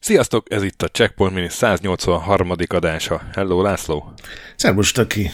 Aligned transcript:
Sziasztok, 0.00 0.52
ez 0.52 0.62
itt 0.62 0.82
a 0.82 0.88
Checkpoint 0.88 1.34
Mini 1.34 1.48
183. 1.48 2.50
adása. 2.66 3.22
Hello, 3.32 3.62
László! 3.62 4.12
Szervus, 4.56 4.92
Töki! 4.92 5.30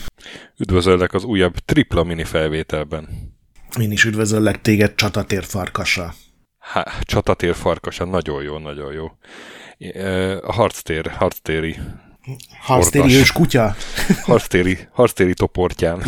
Üdvözöllek 0.59 1.15
az 1.15 1.25
újabb 1.25 1.55
tripla 1.55 2.03
mini 2.05 2.25
felvételben. 2.25 3.09
Én 3.81 3.91
is 3.91 4.05
üdvözöllek 4.05 4.61
téged 4.61 4.95
csatatér 4.95 5.45
farkasa. 5.45 6.15
Há, 6.59 6.87
csatatér 7.01 7.55
farkasa, 7.55 8.05
nagyon 8.05 8.43
jó, 8.43 8.59
nagyon 8.59 8.93
jó. 8.93 9.07
A 10.41 10.53
harctér, 10.53 11.07
harctéri 11.07 11.77
Harctéri 12.61 13.15
ős 13.15 13.33
kutya? 13.33 13.75
Harctéri, 14.23 14.79
harctéri 14.91 15.35
toportján. 15.35 16.03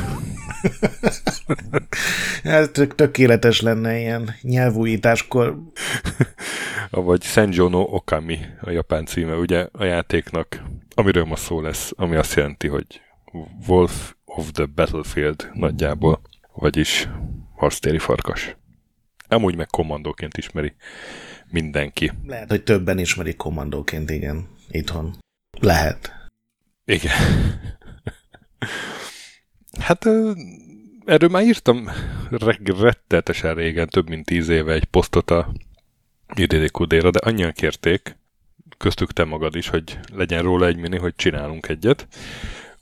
Ez 2.42 2.68
tök, 2.72 2.94
tökéletes 2.94 3.60
lenne 3.60 3.98
ilyen 3.98 4.34
nyelvújításkor. 4.42 5.58
Vagy 6.90 7.22
Senjono 7.22 7.80
Okami 7.80 8.38
a 8.60 8.70
japán 8.70 9.06
címe, 9.06 9.34
ugye 9.34 9.68
a 9.72 9.84
játéknak, 9.84 10.62
amiről 10.94 11.24
ma 11.24 11.36
szó 11.36 11.60
lesz, 11.60 11.92
ami 11.96 12.16
azt 12.16 12.34
jelenti, 12.34 12.68
hogy 12.68 13.00
Wolf 13.66 14.14
of 14.24 14.50
the 14.52 14.64
Battlefield 14.64 15.50
nagyjából, 15.52 16.20
vagyis 16.52 17.08
harctéri 17.56 17.98
farkas. 17.98 18.56
Amúgy 19.28 19.56
meg 19.56 19.66
kommandóként 19.66 20.36
ismeri 20.36 20.74
mindenki. 21.50 22.12
Lehet, 22.26 22.48
hogy 22.50 22.62
többen 22.62 22.98
ismerik 22.98 23.36
kommandóként, 23.36 24.10
igen, 24.10 24.48
itthon. 24.70 25.18
Lehet. 25.58 26.28
Igen. 26.84 27.12
Hát 29.80 30.04
erről 31.04 31.28
már 31.28 31.42
írtam 31.42 31.90
rettetesen 32.80 33.54
régen, 33.54 33.88
több 33.88 34.08
mint 34.08 34.26
tíz 34.26 34.48
éve 34.48 34.72
egy 34.72 34.84
posztot 34.84 35.30
a 35.30 35.52
IDDQD-ra, 36.34 37.10
de 37.10 37.18
annyian 37.18 37.52
kérték, 37.52 38.16
köztük 38.78 39.12
te 39.12 39.24
magad 39.24 39.56
is, 39.56 39.68
hogy 39.68 39.98
legyen 40.12 40.42
róla 40.42 40.66
egy 40.66 40.76
mini, 40.76 40.98
hogy 40.98 41.14
csinálunk 41.16 41.68
egyet. 41.68 42.08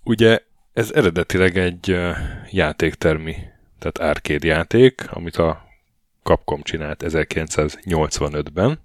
Ugye 0.03 0.39
ez 0.73 0.91
eredetileg 0.93 1.59
egy 1.59 1.97
játéktermi, 2.51 3.37
tehát 3.79 3.99
arcade 3.99 4.47
játék, 4.47 5.11
amit 5.11 5.37
a 5.37 5.67
Capcom 6.23 6.63
csinált 6.63 7.05
1985-ben, 7.07 8.79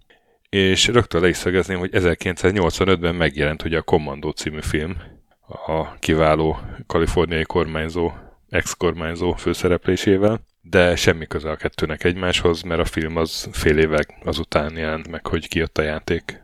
és 0.54 0.88
rögtön 0.88 1.22
le 1.22 1.28
is 1.28 1.38
szögezném, 1.38 1.80
hogy 1.80 1.90
1985-ben 1.94 3.16
megjelent 3.16 3.64
ugye 3.64 3.78
a 3.78 3.82
Commando 3.82 4.32
című 4.32 4.62
film, 4.62 4.96
a 5.68 6.00
kiváló 6.00 6.60
kaliforniai 6.88 7.44
kormányzó, 7.44 8.12
ex-kormányzó 8.50 9.34
főszereplésével, 9.34 10.46
de 10.62 10.96
semmi 10.96 11.28
köze 11.28 11.50
a 11.50 11.56
kettőnek 11.56 12.04
egymáshoz, 12.04 12.62
mert 12.62 12.82
a 12.82 12.86
film 12.86 13.18
az 13.18 13.48
fél 13.52 13.78
évek 13.78 14.14
azután 14.24 14.78
jelent 14.78 15.08
meg, 15.08 15.28
hogy 15.28 15.48
kijött 15.48 15.78
a 15.78 15.82
játék. 15.82 16.42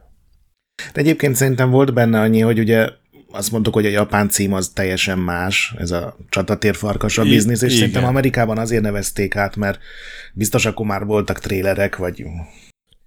De 0.93 0.99
egyébként 1.01 1.35
szerintem 1.35 1.69
volt 1.69 1.93
benne 1.93 2.19
annyi, 2.19 2.39
hogy 2.39 2.59
ugye 2.59 2.89
azt 3.31 3.51
mondtuk, 3.51 3.73
hogy 3.73 3.85
a 3.85 3.89
japán 3.89 4.29
cím 4.29 4.53
az 4.53 4.69
teljesen 4.69 5.19
más, 5.19 5.73
ez 5.77 5.91
a 5.91 6.17
csatatérfarkas 6.29 7.17
a 7.17 7.23
biznisz, 7.23 7.61
és 7.61 7.67
igen. 7.67 7.79
szerintem 7.79 8.09
Amerikában 8.09 8.57
azért 8.57 8.83
nevezték 8.83 9.35
át, 9.35 9.55
mert 9.55 9.79
biztos 10.33 10.65
akkor 10.65 10.85
már 10.85 11.05
voltak 11.05 11.39
trélerek, 11.39 11.95
vagy 11.95 12.25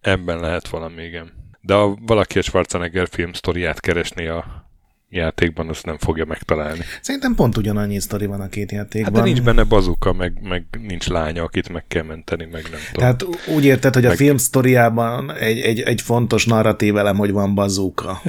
Ebben 0.03 0.41
lehet 0.41 0.69
valami, 0.69 1.03
igen. 1.03 1.33
De 1.61 1.75
ha 1.75 1.99
valaki 2.07 2.39
a 2.39 2.43
Schwarzenegger 2.43 3.09
film 3.11 3.33
sztoriát 3.33 3.81
keresni 3.81 4.27
a 4.27 4.71
játékban, 5.09 5.69
azt 5.69 5.87
nem 5.87 5.99
fogja 5.99 6.25
megtalálni. 6.25 6.85
Szerintem 7.01 7.35
pont 7.35 7.57
ugyanannyi 7.57 8.01
sztori 8.01 8.27
van 8.27 8.41
a 8.41 8.49
két 8.49 8.73
játékban. 8.73 9.15
Hát 9.15 9.23
de 9.23 9.29
nincs 9.29 9.43
benne 9.43 9.65
bazuka, 9.65 10.13
meg, 10.13 10.39
meg 10.43 10.65
nincs 10.89 11.09
lánya, 11.09 11.43
akit 11.43 11.69
meg 11.69 11.85
kell 11.89 12.03
menteni, 12.03 12.45
meg 12.45 12.63
nem 12.63 12.81
tudom. 12.93 13.17
Tehát 13.17 13.27
úgy 13.57 13.65
érted, 13.65 13.95
hogy 13.95 14.03
meg... 14.03 14.13
a 14.13 14.17
film 14.17 14.37
sztoriában 14.37 15.33
egy, 15.33 15.61
egy, 15.61 15.81
egy 15.81 16.01
fontos 16.01 16.47
narratív 16.47 16.97
elem, 16.97 17.17
hogy 17.17 17.33
van 17.33 17.55
bazuka. 17.55 18.21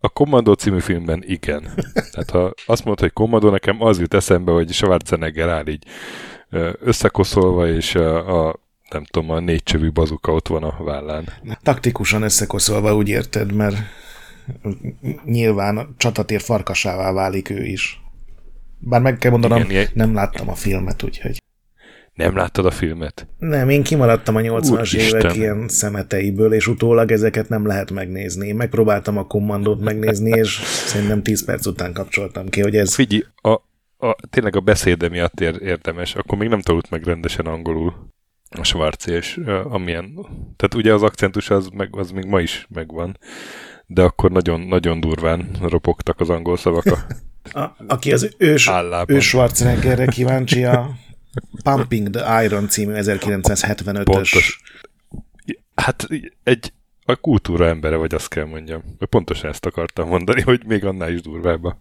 A 0.00 0.08
Commando 0.08 0.54
című 0.54 0.80
filmben 0.80 1.22
igen. 1.26 1.68
Tehát 1.92 2.30
ha 2.30 2.54
azt 2.66 2.84
mondod, 2.84 3.02
hogy 3.02 3.12
Commando, 3.12 3.50
nekem 3.50 3.82
az 3.82 4.00
jut 4.00 4.14
eszembe, 4.14 4.52
hogy 4.52 4.72
Schwarzenegger 4.72 5.48
áll 5.48 5.66
így 5.66 5.84
összekoszolva, 6.80 7.68
és 7.68 7.94
a, 7.94 8.48
a 8.48 8.63
nem 8.90 9.04
tudom, 9.04 9.30
a 9.30 9.40
négy 9.40 9.62
csövű 9.62 9.92
bazuka 9.92 10.32
ott 10.32 10.48
van 10.48 10.62
a 10.62 10.84
vállán. 10.84 11.28
Taktikusan 11.62 12.22
összekoszolva 12.22 12.96
úgy 12.96 13.08
érted, 13.08 13.52
mert 13.52 13.76
nyilván 15.24 15.94
csatatér 15.96 16.40
farkasává 16.40 17.12
válik 17.12 17.50
ő 17.50 17.64
is. 17.64 18.02
Bár 18.78 19.00
meg 19.00 19.18
kell 19.18 19.30
mondanom, 19.30 19.58
Igen, 19.58 19.70
ilyen... 19.70 19.88
nem 19.94 20.14
láttam 20.14 20.48
a 20.48 20.54
filmet, 20.54 21.02
úgyhogy. 21.02 21.42
Nem 22.14 22.36
láttad 22.36 22.66
a 22.66 22.70
filmet? 22.70 23.26
Nem, 23.38 23.68
én 23.68 23.82
kimaradtam 23.82 24.36
a 24.36 24.40
80-as 24.40 24.96
évek 24.96 25.34
ilyen 25.34 25.68
szemeteiből, 25.68 26.52
és 26.52 26.66
utólag 26.66 27.12
ezeket 27.12 27.48
nem 27.48 27.66
lehet 27.66 27.90
megnézni. 27.90 28.46
Én 28.46 28.54
megpróbáltam 28.54 29.18
a 29.18 29.26
kommandót 29.26 29.80
megnézni, 29.80 30.30
és 30.30 30.48
szerintem 30.64 31.22
10 31.22 31.44
perc 31.44 31.66
után 31.66 31.92
kapcsoltam 31.92 32.48
ki, 32.48 32.60
hogy 32.60 32.76
ez... 32.76 32.94
Figyelj, 32.94 33.22
a, 33.34 33.50
a, 34.06 34.16
tényleg 34.30 34.56
a 34.56 34.60
beszéde 34.60 35.08
miatt 35.08 35.40
ér, 35.40 35.62
érdemes, 35.62 36.14
akkor 36.14 36.38
még 36.38 36.48
nem 36.48 36.60
tanult 36.60 36.90
meg 36.90 37.04
rendesen 37.04 37.46
angolul 37.46 38.12
a 38.58 38.64
Schwarzi, 38.64 39.12
és 39.12 39.40
amilyen, 39.64 40.14
tehát 40.56 40.74
ugye 40.74 40.92
az 40.92 41.02
akcentus 41.02 41.50
az, 41.50 41.68
meg, 41.68 41.96
az 41.96 42.10
még 42.10 42.24
ma 42.24 42.40
is 42.40 42.66
megvan, 42.74 43.18
de 43.86 44.02
akkor 44.02 44.30
nagyon, 44.30 44.60
nagyon 44.60 45.00
durván 45.00 45.48
ropogtak 45.60 46.20
az 46.20 46.30
angol 46.30 46.56
szavak 46.56 46.84
a, 46.86 46.98
a 47.60 47.76
Aki 47.86 48.12
az 48.12 48.34
ős, 48.38 48.70
ős 49.06 49.26
Schwarzeneggerre 49.26 50.06
kíváncsi, 50.06 50.64
a 50.64 50.90
Pumping 51.62 52.10
the 52.10 52.44
Iron 52.44 52.68
című 52.68 52.92
1975-ös. 52.96 54.02
Pontos. 54.04 54.60
Hát 55.74 56.06
egy 56.42 56.72
a 57.06 57.16
kultúra 57.16 57.66
embere 57.66 57.96
vagy, 57.96 58.14
azt 58.14 58.28
kell 58.28 58.44
mondjam. 58.44 58.82
Pontosan 59.10 59.50
ezt 59.50 59.66
akartam 59.66 60.08
mondani, 60.08 60.40
hogy 60.40 60.64
még 60.66 60.84
annál 60.84 61.12
is 61.12 61.20
durvább 61.20 61.64
a 61.64 61.78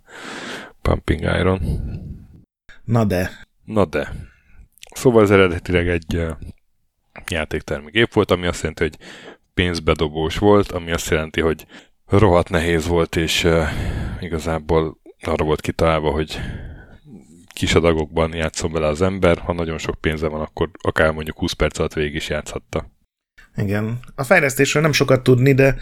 Pumping 0.81 1.21
Iron. 1.21 1.61
Na 2.83 3.05
de. 3.05 3.31
Na 3.65 3.85
de. 3.85 4.13
Szóval 4.93 5.23
ez 5.23 5.31
eredetileg 5.31 5.87
egy 5.87 6.25
játéktermi 7.27 7.91
gép 7.91 8.13
volt, 8.13 8.31
ami 8.31 8.47
azt 8.47 8.61
jelenti, 8.61 8.83
hogy 8.83 8.97
pénzbedobós 9.53 10.37
volt, 10.37 10.71
ami 10.71 10.91
azt 10.91 11.09
jelenti, 11.09 11.41
hogy 11.41 11.65
rohadt 12.07 12.49
nehéz 12.49 12.87
volt, 12.87 13.15
és 13.15 13.43
uh, 13.43 13.67
igazából 14.19 14.97
arra 15.21 15.45
volt 15.45 15.61
kitalálva, 15.61 16.11
hogy 16.11 16.39
kis 17.53 17.73
adagokban 17.75 18.33
játszom 18.33 18.71
vele 18.71 18.87
az 18.87 19.01
ember, 19.01 19.37
ha 19.37 19.53
nagyon 19.53 19.77
sok 19.77 19.95
pénze 20.01 20.27
van, 20.27 20.41
akkor 20.41 20.69
akár 20.81 21.11
mondjuk 21.11 21.37
20 21.37 21.51
perc 21.51 21.79
alatt 21.79 21.93
végig 21.93 22.15
is 22.15 22.29
játszhatta. 22.29 22.91
Igen. 23.55 23.99
A 24.15 24.23
fejlesztésről 24.23 24.83
nem 24.83 24.91
sokat 24.91 25.23
tudni, 25.23 25.53
de 25.53 25.75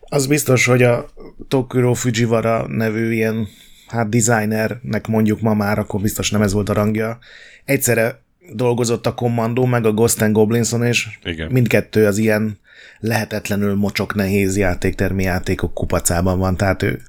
az 0.00 0.26
biztos, 0.26 0.66
hogy 0.66 0.82
a 0.82 1.08
Tokuro 1.48 1.94
Fujiwara 1.94 2.66
nevű 2.66 3.12
ilyen 3.12 3.48
hát 3.86 4.08
designernek 4.08 5.06
mondjuk 5.06 5.40
ma 5.40 5.54
már, 5.54 5.78
akkor 5.78 6.00
biztos 6.00 6.30
nem 6.30 6.42
ez 6.42 6.52
volt 6.52 6.68
a 6.68 6.72
rangja. 6.72 7.18
Egyszerre 7.64 8.22
dolgozott 8.52 9.06
a 9.06 9.14
Commando, 9.14 9.64
meg 9.64 9.86
a 9.86 9.92
Ghost 9.92 10.22
and 10.22 10.32
Goblinson, 10.32 10.84
és 10.84 11.18
Igen. 11.24 11.52
mindkettő 11.52 12.06
az 12.06 12.18
ilyen 12.18 12.58
lehetetlenül 12.98 13.74
mocsok 13.74 14.14
nehéz 14.14 14.56
játéktermi 14.56 15.22
játékok 15.22 15.74
kupacában 15.74 16.38
van, 16.38 16.56
tehát 16.56 16.82
ő 16.82 17.02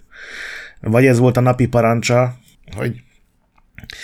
vagy 0.83 1.05
ez 1.05 1.17
volt 1.17 1.37
a 1.37 1.41
napi 1.41 1.67
parancsa, 1.67 2.35
hogy 2.75 3.01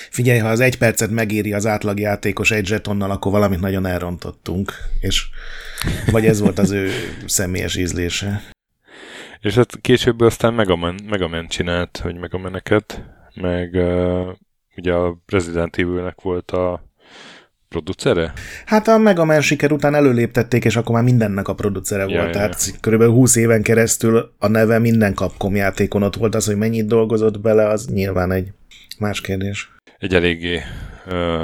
figyelj, 0.10 0.40
ha 0.40 0.48
az 0.48 0.60
egy 0.60 0.78
percet 0.78 1.10
megéri 1.10 1.54
az 1.54 1.66
átlagjátékos 1.66 2.52
egy 2.52 2.66
zsetonnal, 2.66 3.12
akkor 3.12 3.32
valamit 3.32 3.60
nagyon 3.60 3.86
elrontottunk, 3.86 4.72
és 5.00 5.26
vagy 6.12 6.26
ez 6.26 6.40
volt 6.40 6.60
az 6.60 6.72
ő 6.72 6.90
személyes 7.26 7.76
ízlése. 7.76 8.42
És 9.40 9.56
hát 9.56 9.82
később 9.82 10.20
aztán 10.22 10.54
Megaman, 10.54 11.00
Megaman 11.10 11.48
csinált, 11.48 11.98
hogy 11.98 12.16
Megameneket, 12.16 13.04
meg 13.34 13.74
uh, 13.74 14.28
ugye 14.76 14.94
a 14.94 15.22
Resident 15.26 15.78
Evil-nek 15.78 16.22
volt 16.22 16.52
a 16.52 16.89
producere? 17.70 18.34
Hát 18.66 18.88
a 18.88 18.98
Mega 18.98 19.26
Man 19.26 19.42
siker 19.42 19.72
után 19.72 19.96
előléptették, 19.96 20.66
és 20.66 20.76
akkor 20.76 20.96
már 20.96 21.04
mindennek 21.04 21.48
a 21.48 21.54
producere 21.54 22.06
ja, 22.06 22.08
volt. 22.08 22.26
Ja, 22.26 22.32
Tehát 22.32 22.66
ja. 22.66 22.74
körülbelül 22.82 23.14
20 23.14 23.36
éven 23.36 23.62
keresztül 23.62 24.34
a 24.38 24.48
neve 24.48 24.80
minden 24.80 25.14
Capcom 25.14 25.56
játékon 25.56 26.04
ott 26.04 26.16
volt. 26.16 26.36
Az, 26.36 26.46
hogy 26.46 26.56
mennyit 26.56 26.88
dolgozott 26.88 27.40
bele, 27.40 27.68
az 27.68 27.88
nyilván 27.88 28.32
egy 28.32 28.52
más 29.00 29.22
kérdés. 29.22 29.72
Egy 29.98 30.16
eléggé 30.16 30.62
ö, 31.08 31.44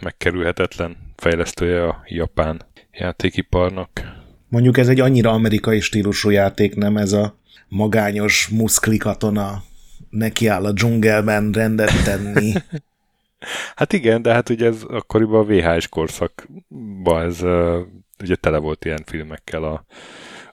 megkerülhetetlen 0.00 0.96
fejlesztője 1.16 1.88
a 1.88 2.02
japán 2.06 2.62
játékiparnak. 2.92 3.90
Mondjuk 4.48 4.78
ez 4.78 4.88
egy 4.88 5.00
annyira 5.00 5.30
amerikai 5.30 5.80
stílusú 5.80 6.30
játék, 6.30 6.74
nem 6.74 6.96
ez 6.96 7.12
a 7.12 7.38
magányos 7.68 8.48
muszkli 8.48 8.96
katona 8.96 9.62
nekiáll 10.10 10.64
a 10.64 10.72
dzsungelben 10.72 11.50
rendet 11.50 12.04
tenni. 12.04 12.52
Hát 13.76 13.92
igen, 13.92 14.22
de 14.22 14.32
hát 14.32 14.48
ugye 14.48 14.66
ez 14.66 14.82
akkoriban 14.88 15.40
a 15.40 15.44
VHS 15.44 15.88
korszakban 15.88 17.22
ez 17.22 17.40
ugye 18.22 18.34
tele 18.34 18.58
volt 18.58 18.84
ilyen 18.84 19.02
filmekkel 19.06 19.62
a, 19.62 19.84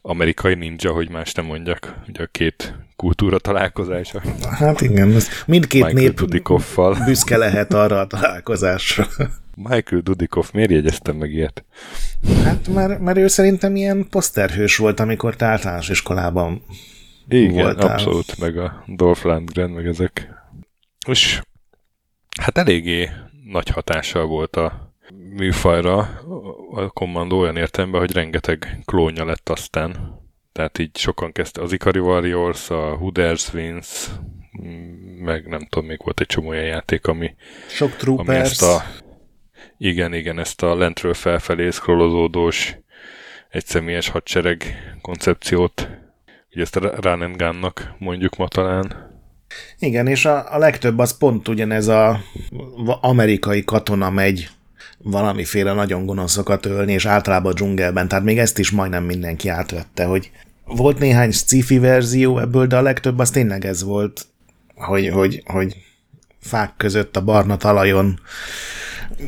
amerikai 0.02 0.54
ninja, 0.56 0.92
hogy 0.92 1.10
más 1.10 1.34
nem 1.34 1.46
mondjak, 1.46 1.96
ugye 2.08 2.24
a 2.24 2.28
két 2.32 2.76
kultúra 2.96 3.40
találkozása. 3.40 4.22
Hát 4.50 4.82
igen, 4.82 5.12
ez 5.12 5.28
mindkét 5.46 5.84
Michael 5.84 6.04
nép 6.04 6.20
Dudikoffal. 6.20 6.98
büszke 7.06 7.38
lehet 7.38 7.74
arra 7.74 8.00
a 8.00 8.08
találkozásra. 8.08 9.08
Michael 9.56 10.02
Dudikoff, 10.02 10.52
miért 10.52 10.70
jegyeztem 10.72 11.16
meg 11.16 11.32
ilyet? 11.32 11.66
Hát 12.44 12.68
mert, 12.68 13.00
mert 13.00 13.18
ő 13.18 13.28
szerintem 13.28 13.76
ilyen 13.76 14.08
poszterhős 14.10 14.78
volt, 14.78 15.00
amikor 15.00 15.36
te 15.36 15.46
általános 15.46 15.90
iskolában 15.90 16.64
Igen, 17.28 17.54
voltál. 17.64 17.92
abszolút, 17.92 18.40
meg 18.40 18.58
a 18.58 18.84
Dolph 18.88 19.26
Lundgren, 19.26 19.70
meg 19.70 19.86
ezek. 19.88 20.30
És 21.08 21.42
hát 22.42 22.58
eléggé 22.58 23.10
nagy 23.46 23.70
hatással 23.70 24.26
volt 24.26 24.56
a 24.56 24.94
műfajra 25.36 25.98
a 26.72 26.90
kommandó 26.90 27.40
olyan 27.40 27.58
értelemben, 27.58 28.00
hogy 28.00 28.12
rengeteg 28.12 28.82
klónja 28.86 29.26
lett 29.26 29.50
aztán. 29.50 30.18
Tehát 30.52 30.78
így 30.78 30.98
sokan 30.98 31.32
kezdte 31.32 31.62
az 31.62 31.72
Ikari 31.72 32.00
Warriors, 32.00 32.70
a 32.70 32.96
Hooders 32.96 33.54
Wings, 33.54 34.10
mm, 34.62 35.24
meg 35.24 35.48
nem 35.48 35.66
tudom, 35.70 35.88
még 35.88 36.00
volt 36.04 36.20
egy 36.20 36.28
csomó 36.28 36.48
olyan 36.48 36.66
játék, 36.66 37.08
ami, 37.08 37.36
sok 37.68 37.90
ami 37.90 37.98
troopers. 37.98 38.52
ezt 38.52 38.62
a 38.62 38.84
igen, 39.78 40.14
igen, 40.14 40.40
ezt 40.40 40.64
a 40.64 40.76
lentről 40.76 41.14
felfelé 41.14 41.70
scrollozódós 41.70 42.78
egyszemélyes 43.50 44.10
hadsereg 44.10 44.64
koncepciót, 45.02 45.90
ugye 46.52 46.62
ezt 46.62 46.76
a 46.76 46.96
Run 47.02 47.22
and 47.22 47.36
Gun-nak 47.36 47.94
mondjuk 47.98 48.36
ma 48.36 48.48
talán. 48.48 49.09
Igen, 49.80 50.08
és 50.08 50.26
a, 50.26 50.54
a 50.54 50.58
legtöbb 50.58 50.98
az 50.98 51.18
pont 51.18 51.48
ugyanez 51.48 51.88
a 51.88 52.22
amerikai 53.02 53.64
katona 53.64 54.10
megy 54.10 54.50
valamiféle 54.98 55.74
nagyon 55.74 56.06
gonoszokat 56.06 56.66
ölni, 56.66 56.94
és 56.94 57.06
általában 57.06 57.52
a 57.52 57.56
dzsungelben, 57.56 58.08
tehát 58.08 58.24
még 58.24 58.40
ezt 58.40 58.60
is 58.60 58.72
majdnem 58.72 59.04
mindenki 59.04 59.50
átvette, 59.50 60.06
hogy 60.06 60.32
volt 60.66 61.00
néhány 61.00 61.32
sci-fi 61.32 61.80
verzió 61.80 62.40
ebből, 62.40 62.68
de 62.68 62.78
a 62.78 62.82
legtöbb 62.82 63.20
az 63.20 63.30
tényleg 63.30 63.66
ez 63.66 63.84
volt, 63.84 64.26
hogy, 64.76 65.10
hogy, 65.10 65.44
hogy 65.46 65.76
fák 66.42 66.74
között 66.78 67.16
a 67.16 67.24
barna 67.24 67.58
talajon 67.58 68.20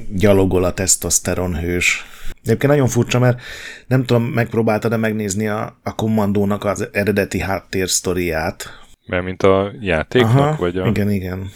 gyalogol 0.10 0.64
a 0.64 0.74
tesztoszteron 0.74 1.60
hős. 1.60 2.06
Egyébként 2.44 2.72
nagyon 2.72 2.88
furcsa, 2.88 3.20
mert 3.20 3.42
nem 3.88 4.06
tudom, 4.06 4.24
megpróbáltad-e 4.24 4.98
megnézni 4.98 5.48
a, 5.48 5.80
a 5.84 5.96
kommandónak 5.96 6.66
az 6.66 6.88
eredeti 6.92 7.40
háttérsztoriát. 7.40 8.81
Mert 9.06 9.24
mint 9.24 9.44
a 9.44 9.72
játéknak, 9.80 10.58
vagy 10.58 10.78
a... 10.78 10.88
Igen, 10.88 11.12
igen. 11.12 11.52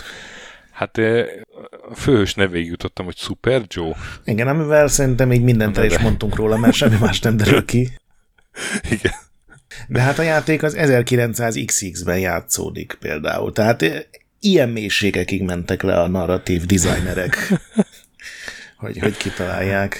Hát 0.72 0.98
a 1.90 1.96
főhős 1.96 2.34
nevéig 2.34 2.66
jutottam, 2.66 3.06
hogy 3.06 3.18
Super 3.18 3.62
Joe. 3.68 3.96
Igen, 4.24 4.48
amivel 4.48 4.88
szerintem 4.88 5.32
így 5.32 5.44
mindent 5.44 5.78
el 5.78 5.86
is 5.86 5.98
mondtunk 5.98 6.36
róla, 6.36 6.58
mert 6.58 6.74
semmi 6.74 6.98
más 7.00 7.20
nem 7.20 7.38
derül 7.38 7.66
ki. 7.66 7.90
Igen. 8.96 9.14
De 9.88 10.02
hát 10.02 10.20
a 10.20 10.22
játék 10.22 10.64
az 10.64 10.76
1900XX-ben 10.80 12.20
játszódik 12.20 12.98
például. 13.00 13.52
Tehát 13.52 13.82
eh, 13.82 14.02
ilyen 14.40 14.70
mélységekig 14.70 15.42
mentek 15.42 15.82
le 15.82 16.02
a 16.02 16.08
narratív 16.08 16.66
designerek, 16.66 17.38
hogy, 18.78 18.98
hogy 18.98 19.18
kitalálják. 19.18 19.98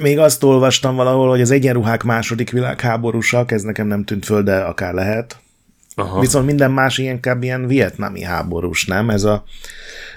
Még 0.00 0.18
azt 0.18 0.42
olvastam 0.42 0.96
valahol, 0.96 1.28
hogy 1.28 1.40
az 1.40 1.50
egyenruhák 1.50 2.02
második 2.02 2.50
világháborúsak, 2.50 3.50
ez 3.50 3.62
nekem 3.62 3.86
nem 3.86 4.04
tűnt 4.04 4.24
föl, 4.24 4.42
de 4.42 4.56
akár 4.56 4.94
lehet. 4.94 5.41
Aha. 5.94 6.20
Viszont 6.20 6.46
minden 6.46 6.70
más 6.70 6.98
inkább 6.98 7.42
ilyen 7.42 7.66
vietnámi 7.66 8.22
háborús, 8.22 8.86
nem? 8.86 9.10
Ez 9.10 9.24
a 9.24 9.44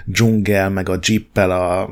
dzsungel, 0.04 0.70
meg 0.70 0.88
a 0.88 0.98
jeeppel 1.02 1.50
a 1.50 1.90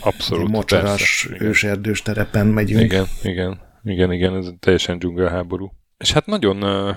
Abszolút. 0.00 0.48
mocsaras 0.48 1.26
persze. 1.28 1.44
Őserdős 1.44 2.02
terepen 2.02 2.46
megyünk. 2.46 2.80
Igen, 2.80 3.06
igen, 3.22 3.60
igen, 3.84 4.12
igen, 4.12 4.36
ez 4.36 4.46
teljesen 4.60 4.98
dzsungelháború. 4.98 5.72
És 5.98 6.12
hát 6.12 6.26
nagyon 6.26 6.62
uh, 6.62 6.96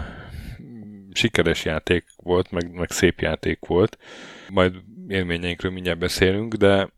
sikeres 1.11 1.65
játék 1.65 2.03
volt, 2.15 2.51
meg, 2.51 2.71
meg 2.71 2.91
szép 2.91 3.19
játék 3.19 3.59
volt. 3.65 3.97
Majd 4.49 4.73
élményeinkről 5.07 5.71
mindjárt 5.71 5.99
beszélünk, 5.99 6.53
de 6.53 6.89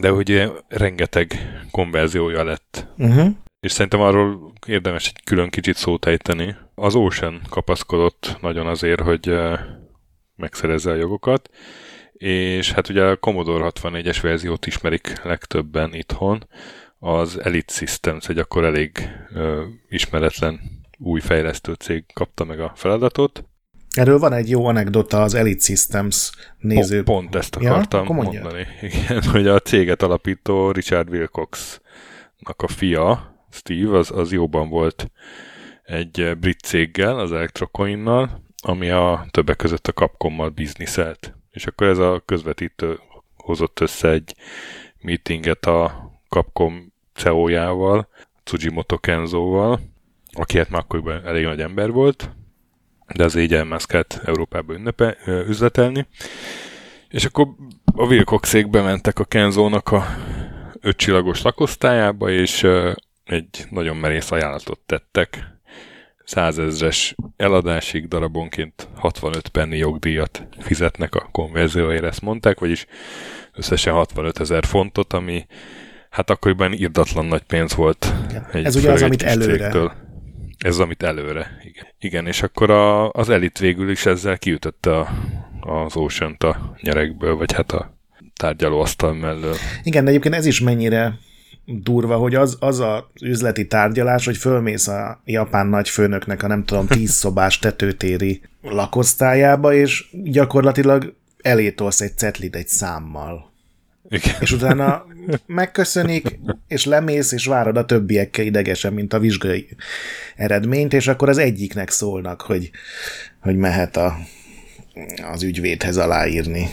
de 0.00 0.12
ugye 0.12 0.48
rengeteg 0.68 1.32
konverziója 1.70 2.44
lett. 2.44 2.86
Uh-huh. 2.96 3.28
És 3.64 3.72
szerintem 3.72 4.00
arról 4.00 4.52
érdemes 4.66 5.06
egy 5.08 5.24
külön 5.24 5.50
kicsit 5.50 5.76
szót 5.76 6.06
ejteni. 6.06 6.56
Az 6.74 6.94
Ocean 6.94 7.40
kapaszkodott 7.48 8.36
nagyon 8.40 8.66
azért, 8.66 9.00
hogy 9.00 9.28
uh, 9.28 9.58
megszerezze 10.36 10.90
a 10.90 10.94
jogokat, 10.94 11.50
és 12.12 12.72
hát 12.72 12.88
ugye 12.88 13.04
a 13.04 13.16
Commodore 13.16 13.70
64-es 13.74 14.18
verziót 14.22 14.66
ismerik 14.66 15.22
legtöbben 15.22 15.94
itthon, 15.94 16.48
az 16.98 17.40
Elite 17.42 17.72
Systems, 17.72 18.28
egy 18.28 18.38
akkor 18.38 18.64
elég 18.64 19.10
ö, 19.34 19.62
ismeretlen 19.88 20.60
új 20.98 21.20
fejlesztő 21.20 21.72
cég 21.72 22.04
kapta 22.14 22.44
meg 22.44 22.60
a 22.60 22.72
feladatot. 22.74 23.44
Erről 23.90 24.18
van 24.18 24.32
egy 24.32 24.50
jó 24.50 24.66
anekdota 24.66 25.22
az 25.22 25.34
Elite 25.34 25.64
Systems 25.64 26.32
néző. 26.58 27.02
Pont, 27.02 27.06
pont 27.30 27.34
ezt 27.34 27.56
Ja, 27.60 27.70
akartam 27.70 28.06
mondjad. 28.06 28.42
mondani. 28.42 28.66
Igen, 28.88 29.22
hogy 29.22 29.46
a 29.46 29.58
céget 29.58 30.02
alapító 30.02 30.70
Richard 30.70 31.08
Wilcoxnak 31.10 32.62
a 32.62 32.68
fia, 32.68 33.33
Steve, 33.54 33.98
az, 33.98 34.10
az 34.10 34.32
jóban 34.32 34.68
volt 34.68 35.10
egy 35.82 36.20
eh, 36.20 36.34
brit 36.34 36.60
céggel, 36.60 37.18
az 37.18 37.32
Electrocoinnal, 37.32 38.42
ami 38.62 38.90
a 38.90 39.26
többek 39.30 39.56
között 39.56 39.86
a 39.86 39.92
Capcommal 39.92 40.48
bizniszelt. 40.48 41.34
És 41.50 41.66
akkor 41.66 41.86
ez 41.86 41.98
a 41.98 42.22
közvetítő 42.24 42.98
hozott 43.36 43.80
össze 43.80 44.10
egy 44.10 44.34
meetinget 45.00 45.66
a 45.66 46.10
Capcom 46.28 46.92
CEO-jával, 47.14 48.08
Tsujimoto 48.44 48.98
Kenzoval, 48.98 49.80
aki 50.32 50.58
hát 50.58 50.70
már 50.70 50.80
akkoriban 50.80 51.26
elég 51.26 51.44
nagy 51.44 51.60
ember 51.60 51.90
volt, 51.90 52.30
de 53.14 53.24
az 53.24 53.36
így 53.36 53.54
elmászkált 53.54 54.20
Európába 54.24 54.72
ünnepe, 54.72 55.16
ö, 55.24 55.44
üzletelni. 55.46 56.06
És 57.08 57.24
akkor 57.24 57.48
a 57.94 58.06
Wilcoxék 58.06 58.70
bementek 58.70 59.18
a 59.18 59.24
Kenzónak 59.24 59.88
a 59.92 60.04
ötcsillagos 60.80 61.42
lakosztályába, 61.42 62.30
és 62.30 62.62
ö, 62.62 62.92
egy 63.24 63.64
nagyon 63.70 63.96
merész 63.96 64.30
ajánlatot 64.30 64.80
tettek. 64.86 65.52
Százezres 66.24 67.14
eladásig 67.36 68.08
darabonként 68.08 68.88
65 68.94 69.48
penny 69.48 69.74
jogdíjat 69.74 70.46
fizetnek 70.58 71.14
a 71.14 71.28
konverzióért, 71.32 72.04
ezt 72.04 72.20
mondták, 72.20 72.58
vagyis 72.58 72.86
összesen 73.52 73.92
65 73.92 74.40
ezer 74.40 74.64
fontot, 74.64 75.12
ami 75.12 75.46
hát 76.10 76.30
akkoriban 76.30 76.72
irdatlan 76.72 77.26
nagy 77.26 77.42
pénz 77.42 77.74
volt. 77.74 78.12
Igen. 78.28 78.64
Ez 78.64 78.76
ugye 78.76 78.90
az, 78.90 79.02
egy 79.02 79.06
amit 79.06 79.22
előre. 79.22 79.62
cégtől. 79.62 79.92
Ez 80.58 80.78
amit 80.78 81.02
előre, 81.02 81.60
igen. 81.64 81.86
Igen, 81.98 82.26
és 82.26 82.42
akkor 82.42 82.70
a, 82.70 83.10
az 83.10 83.28
elit 83.28 83.58
végül 83.58 83.90
is 83.90 84.06
ezzel 84.06 84.38
kiütötte 84.38 84.98
a, 84.98 85.08
az 85.60 85.96
ocean 85.96 86.36
a 86.38 86.74
nyerekből, 86.80 87.36
vagy 87.36 87.52
hát 87.52 87.72
a 87.72 87.98
tárgyalóasztal 88.34 89.14
mellől. 89.14 89.54
Igen, 89.82 90.04
de 90.04 90.10
egyébként 90.10 90.34
ez 90.34 90.46
is 90.46 90.60
mennyire 90.60 91.18
durva, 91.66 92.16
hogy 92.16 92.34
az, 92.34 92.56
az 92.60 92.80
a 92.80 93.10
üzleti 93.20 93.66
tárgyalás, 93.66 94.24
hogy 94.24 94.36
fölmész 94.36 94.88
a 94.88 95.20
japán 95.24 95.66
nagyfőnöknek 95.66 96.42
a 96.42 96.46
nem 96.46 96.64
tudom, 96.64 96.86
tíz 96.86 97.10
szobás 97.10 97.58
tetőtéri 97.58 98.40
lakosztályába, 98.62 99.74
és 99.74 100.04
gyakorlatilag 100.12 101.14
elétolsz 101.42 102.00
egy 102.00 102.16
cetlit 102.16 102.56
egy 102.56 102.68
számmal. 102.68 103.52
Igen. 104.08 104.34
És 104.40 104.52
utána 104.52 105.06
megköszönik, 105.46 106.38
és 106.68 106.84
lemész, 106.84 107.32
és 107.32 107.46
várod 107.46 107.76
a 107.76 107.84
többiekkel 107.84 108.44
idegesen, 108.44 108.92
mint 108.92 109.12
a 109.12 109.18
vizsgai 109.18 109.68
eredményt, 110.36 110.92
és 110.92 111.08
akkor 111.08 111.28
az 111.28 111.38
egyiknek 111.38 111.90
szólnak, 111.90 112.40
hogy, 112.40 112.70
hogy 113.40 113.56
mehet 113.56 113.96
a, 113.96 114.16
az 115.32 115.42
ügyvédhez 115.42 115.96
aláírni. 115.96 116.68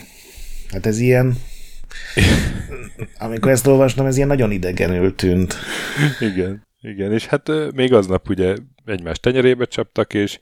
Hát 0.72 0.86
ez 0.86 1.00
ilyen... 1.00 1.38
Amikor 3.20 3.52
ezt 3.52 3.68
olvastam, 3.68 4.06
ez 4.06 4.16
ilyen 4.16 4.28
nagyon 4.28 4.52
idegenül 4.52 5.16
tűnt. 5.16 5.56
Igen, 6.20 6.68
igen, 6.82 7.12
és 7.14 7.26
hát 7.26 7.52
még 7.74 7.94
aznap 7.94 8.30
ugye 8.30 8.56
egymás 8.86 9.20
tenyerébe 9.20 9.66
csaptak, 9.66 10.14
és 10.14 10.40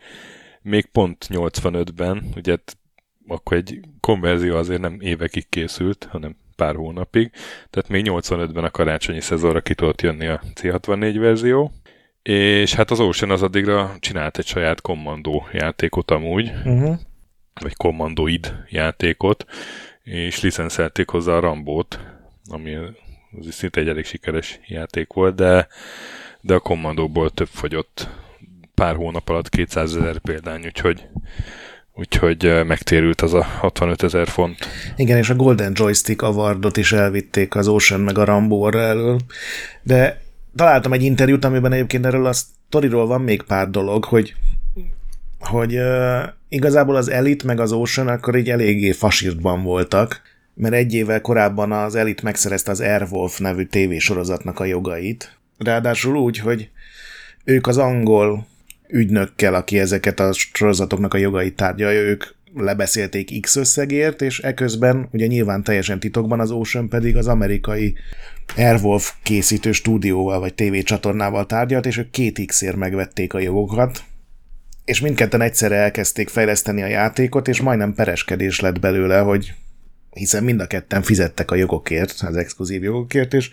még 0.62 0.86
pont 0.86 1.27
85-ben, 1.29 2.24
ugye 2.36 2.58
akkor 3.27 3.58
egy 3.58 3.79
konverzió 4.00 4.56
azért 4.56 4.82
nem 4.82 4.98
évekig 5.00 5.50
készült, 5.50 6.08
hanem 6.12 6.36
pár 6.56 6.75
hónapig, 6.75 7.32
tehát 7.70 7.89
még 7.89 8.06
85-ben 8.10 8.63
a 8.63 8.70
karácsonyi 8.70 9.22
szezonra 9.22 9.62
ki 9.62 9.74
tudott 9.74 10.01
jönni 10.01 10.27
a 10.27 10.41
C64 10.56 11.15
verzió, 11.20 11.72
és 12.22 12.74
hát 12.74 12.91
az 12.91 13.00
Ocean 13.00 13.32
az 13.32 13.41
addigra 13.41 13.96
csinált 14.00 14.38
egy 14.38 14.46
saját 14.46 14.82
kommandó 14.82 15.48
játékot 15.51 16.12
amúgy, 16.12 16.51
Uh-huh. 16.65 16.98
vagy 17.62 17.75
kommandoid 17.75 18.56
játékot, 18.70 19.46
és 20.10 20.42
licenszelték 20.42 21.10
hozzá 21.10 21.34
a 21.34 21.39
Rambót, 21.39 22.00
ami 22.50 22.75
az 23.39 23.48
is 23.48 23.54
szinte 23.54 23.80
egy 23.80 23.88
elég 23.88 24.06
sikeres 24.06 24.60
játék 24.68 25.13
volt, 25.13 25.36
de, 25.36 25.68
de 26.42 26.54
a 26.54 26.60
kommandóból 26.60 27.30
több 27.30 27.48
fogyott 27.48 28.10
pár 28.75 28.96
hónap 28.96 29.30
alatt 29.30 29.50
200 29.50 29.96
ezer 29.96 30.18
példány, 30.18 30.66
úgyhogy, 30.66 31.08
úgyhogy 31.94 32.46
eh, 32.46 32.63
megtérült 32.63 33.22
az 33.22 33.34
a 33.34 33.44
65 33.44 34.04
ezer 34.04 34.28
font. 34.28 34.58
Igen, 34.96 35.18
és 35.18 35.30
a 35.30 35.36
Golden 35.36 35.72
Joystick 35.75 36.22
Awardot 36.22 36.78
is 36.78 36.92
elvitték 36.92 37.56
az 37.56 37.68
Ocean 37.68 38.01
meg 38.01 38.18
a 38.18 38.25
Rambo 38.25 38.70
elől, 38.70 39.20
de 39.84 40.22
találtam 40.56 40.94
egy 40.94 41.04
interjút, 41.04 41.46
amiben 41.46 41.72
egyébként 41.72 42.06
erről 42.06 42.25
a 42.25 42.34
sztoriról 42.34 43.08
van 43.08 43.22
még 43.22 43.42
pár 43.42 43.70
dolog, 43.70 44.06
hogy 44.06 44.36
hogy 45.39 45.75
uh, 45.75 46.24
igazából 46.50 46.96
az 46.96 47.10
Elite 47.10 47.46
meg 47.46 47.60
az 47.60 47.72
Ocean 47.72 48.08
akkor 48.08 48.36
így 48.36 48.50
eléggé 48.50 48.91
fasírtban 48.91 49.63
voltak, 49.63 50.22
mert 50.53 50.74
egy 50.74 50.93
évvel 50.93 51.22
korábban 51.22 51.72
az 51.72 51.96
Elite 51.96 52.24
megszerezte 52.24 52.72
az 52.72 52.79
Airwolf 52.79 53.39
nevű 53.39 53.63
tévésorozatnak 53.63 54.60
a 54.60 54.65
jogait. 54.65 55.38
Ráadásul 55.58 56.17
úgy, 56.17 56.38
hogy 56.38 56.69
ők 57.43 57.67
az 57.67 57.77
angol 57.77 58.48
ügynökkel, 58.88 59.53
aki 59.53 59.79
ezeket 59.79 60.19
a 60.19 60.34
sorozatoknak 60.34 61.13
a 61.13 61.17
jogait 61.17 61.55
tárgyalja, 61.55 62.00
ők 62.00 62.24
lebeszélték 62.55 63.41
X 63.41 63.55
összegért, 63.55 64.22
és 64.22 64.39
eközben 64.39 65.08
ugye 65.12 65.25
nyilván 65.25 65.63
teljesen 65.63 66.00
titokban 66.00 66.39
az 66.39 66.51
Ocean 66.51 66.89
pedig 66.89 67.17
az 67.17 67.27
amerikai 67.27 67.96
Airwolf 68.55 69.13
készítő 69.24 69.72
stúdióval 69.72 70.39
vagy 70.39 70.53
tévécsatornával 70.53 71.46
tárgyalt, 71.46 71.86
és 71.86 71.98
ők 71.98 72.10
két 72.10 72.46
X-ért 72.46 72.75
megvették 72.75 73.34
a 73.34 73.39
jogokat, 73.39 74.03
és 74.89 75.00
mindketten 75.00 75.41
egyszerre 75.41 75.75
elkezdték 75.75 76.29
fejleszteni 76.29 76.81
a 76.81 76.88
játékot, 76.88 77.48
és 77.48 77.62
majdnem 77.62 77.93
pereskedés 77.93 78.60
lett 78.60 78.79
belőle, 78.79 79.19
hogy 79.19 79.53
hiszen 80.10 80.43
mind 80.43 80.60
a 80.60 80.67
ketten 80.67 81.01
fizettek 81.01 81.51
a 81.51 81.55
jogokért, 81.55 82.15
az 82.22 82.36
exkluzív 82.36 82.84
jogokért, 82.84 83.34
és 83.34 83.50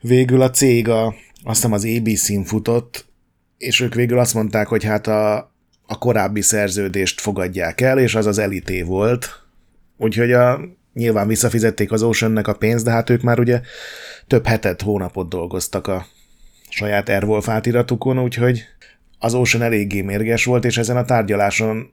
végül 0.00 0.40
a 0.40 0.50
cég 0.50 0.88
a, 0.88 1.14
azt 1.44 1.64
az 1.64 1.84
ABC-n 1.84 2.42
futott, 2.42 3.06
és 3.58 3.80
ők 3.80 3.94
végül 3.94 4.18
azt 4.18 4.34
mondták, 4.34 4.66
hogy 4.66 4.84
hát 4.84 5.06
a, 5.06 5.36
a 5.86 5.98
korábbi 5.98 6.40
szerződést 6.40 7.20
fogadják 7.20 7.80
el, 7.80 7.98
és 7.98 8.14
az 8.14 8.26
az 8.26 8.38
elité 8.38 8.82
volt. 8.82 9.28
Úgyhogy 9.96 10.32
a, 10.32 10.60
nyilván 10.92 11.28
visszafizették 11.28 11.92
az 11.92 12.02
Oceannek 12.02 12.48
a 12.48 12.54
pénzt, 12.54 12.84
de 12.84 12.90
hát 12.90 13.10
ők 13.10 13.22
már 13.22 13.38
ugye 13.38 13.60
több 14.26 14.46
hetet, 14.46 14.82
hónapot 14.82 15.28
dolgoztak 15.28 15.86
a 15.86 16.06
saját 16.68 17.08
Airwolf 17.08 17.48
átiratukon, 17.48 18.18
úgyhogy 18.18 18.64
az 19.26 19.34
Ocean 19.34 19.62
eléggé 19.62 20.00
mérges 20.00 20.44
volt, 20.44 20.64
és 20.64 20.78
ezen 20.78 20.96
a 20.96 21.04
tárgyaláson 21.04 21.90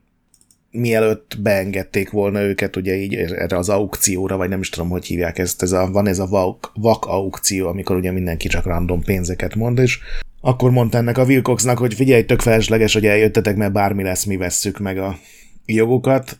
mielőtt 0.70 1.36
beengedték 1.40 2.10
volna 2.10 2.40
őket 2.40 2.76
ugye 2.76 2.94
így 2.94 3.14
erre 3.14 3.56
az 3.56 3.68
aukcióra, 3.68 4.36
vagy 4.36 4.48
nem 4.48 4.60
is 4.60 4.68
tudom, 4.68 4.88
hogy 4.88 5.04
hívják 5.04 5.38
ezt, 5.38 5.62
ez 5.62 5.72
a, 5.72 5.90
van 5.90 6.06
ez 6.06 6.18
a 6.18 6.26
vak, 6.26 6.72
vak 6.74 7.04
aukció, 7.04 7.68
amikor 7.68 7.96
ugye 7.96 8.12
mindenki 8.12 8.48
csak 8.48 8.64
random 8.64 9.02
pénzeket 9.02 9.54
mond, 9.54 9.78
és 9.78 9.98
akkor 10.40 10.70
mondta 10.70 10.98
ennek 10.98 11.18
a 11.18 11.24
Wilcoxnak, 11.24 11.78
hogy 11.78 11.94
figyelj, 11.94 12.24
tök 12.24 12.40
felesleges, 12.40 12.92
hogy 12.92 13.06
eljöttetek, 13.06 13.56
mert 13.56 13.72
bármi 13.72 14.02
lesz, 14.02 14.24
mi 14.24 14.36
vesszük 14.36 14.78
meg 14.78 14.98
a 14.98 15.18
jogokat, 15.66 16.38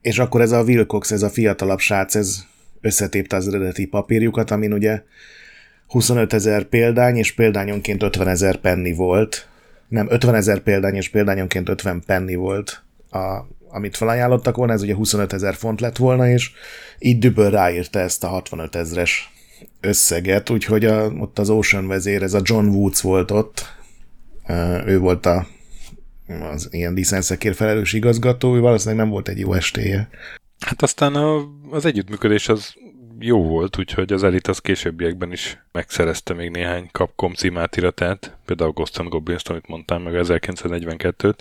és 0.00 0.18
akkor 0.18 0.40
ez 0.40 0.52
a 0.52 0.62
Wilcox, 0.62 1.10
ez 1.10 1.22
a 1.22 1.30
fiatalabb 1.30 1.78
srác, 1.78 2.14
ez 2.14 2.44
összetépte 2.80 3.36
az 3.36 3.48
eredeti 3.48 3.86
papírjukat, 3.86 4.50
amin 4.50 4.72
ugye 4.72 5.02
25 5.86 6.32
ezer 6.32 6.64
példány, 6.64 7.16
és 7.16 7.32
példányonként 7.32 8.02
50 8.02 8.28
ezer 8.28 8.56
penny 8.56 8.94
volt. 8.94 9.48
Nem, 9.94 10.06
50 10.10 10.34
ezer 10.34 10.60
példány, 10.60 10.94
és 10.94 11.08
példányonként 11.08 11.68
50 11.68 12.02
penny 12.06 12.36
volt, 12.36 12.82
a, 13.10 13.46
amit 13.68 13.96
felajánlottak 13.96 14.56
volna, 14.56 14.72
ez 14.72 14.82
ugye 14.82 14.94
25 14.94 15.32
ezer 15.32 15.54
font 15.54 15.80
lett 15.80 15.96
volna, 15.96 16.28
és 16.28 16.50
így 16.98 17.18
düböl 17.18 17.50
ráírta 17.50 17.98
ezt 17.98 18.24
a 18.24 18.28
65 18.28 18.74
ezres 18.74 19.32
összeget, 19.80 20.50
úgyhogy 20.50 20.84
a, 20.84 21.06
ott 21.06 21.38
az 21.38 21.50
Ocean 21.50 21.86
vezér, 21.86 22.22
ez 22.22 22.34
a 22.34 22.40
John 22.42 22.66
Woods 22.66 23.00
volt 23.00 23.30
ott, 23.30 23.76
ő 24.86 24.98
volt 24.98 25.26
a 25.26 25.46
az 26.52 26.68
ilyen 26.70 26.92
licenszekért 26.92 27.56
felelős 27.56 27.92
igazgató, 27.92 28.56
ő 28.56 28.60
valószínűleg 28.60 29.04
nem 29.04 29.12
volt 29.12 29.28
egy 29.28 29.38
jó 29.38 29.52
estéje. 29.52 30.08
Hát 30.58 30.82
aztán 30.82 31.14
a, 31.14 31.48
az 31.70 31.84
együttműködés 31.84 32.48
az 32.48 32.74
jó 33.18 33.42
volt, 33.42 33.78
úgyhogy 33.78 34.12
az 34.12 34.24
Elite 34.24 34.50
az 34.50 34.58
későbbiekben 34.58 35.32
is 35.32 35.58
megszerezte 35.72 36.34
még 36.34 36.50
néhány 36.50 36.88
Capcom 36.92 37.34
címátiratát, 37.34 38.36
például 38.44 38.70
Ghost 38.70 38.98
and 38.98 39.08
goblins 39.08 39.42
amit 39.42 39.66
mondtam, 39.66 40.02
meg 40.02 40.14
1942-t, 40.16 41.38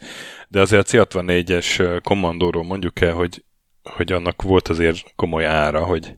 de 0.47 0.61
azért 0.61 0.93
a 0.93 1.05
C64-es 1.05 1.99
kommandóról 2.03 2.63
mondjuk 2.63 3.01
el, 3.01 3.13
hogy, 3.13 3.43
hogy 3.83 4.11
annak 4.11 4.41
volt 4.41 4.67
azért 4.67 5.13
komoly 5.15 5.45
ára, 5.45 5.85
hogy 5.85 6.17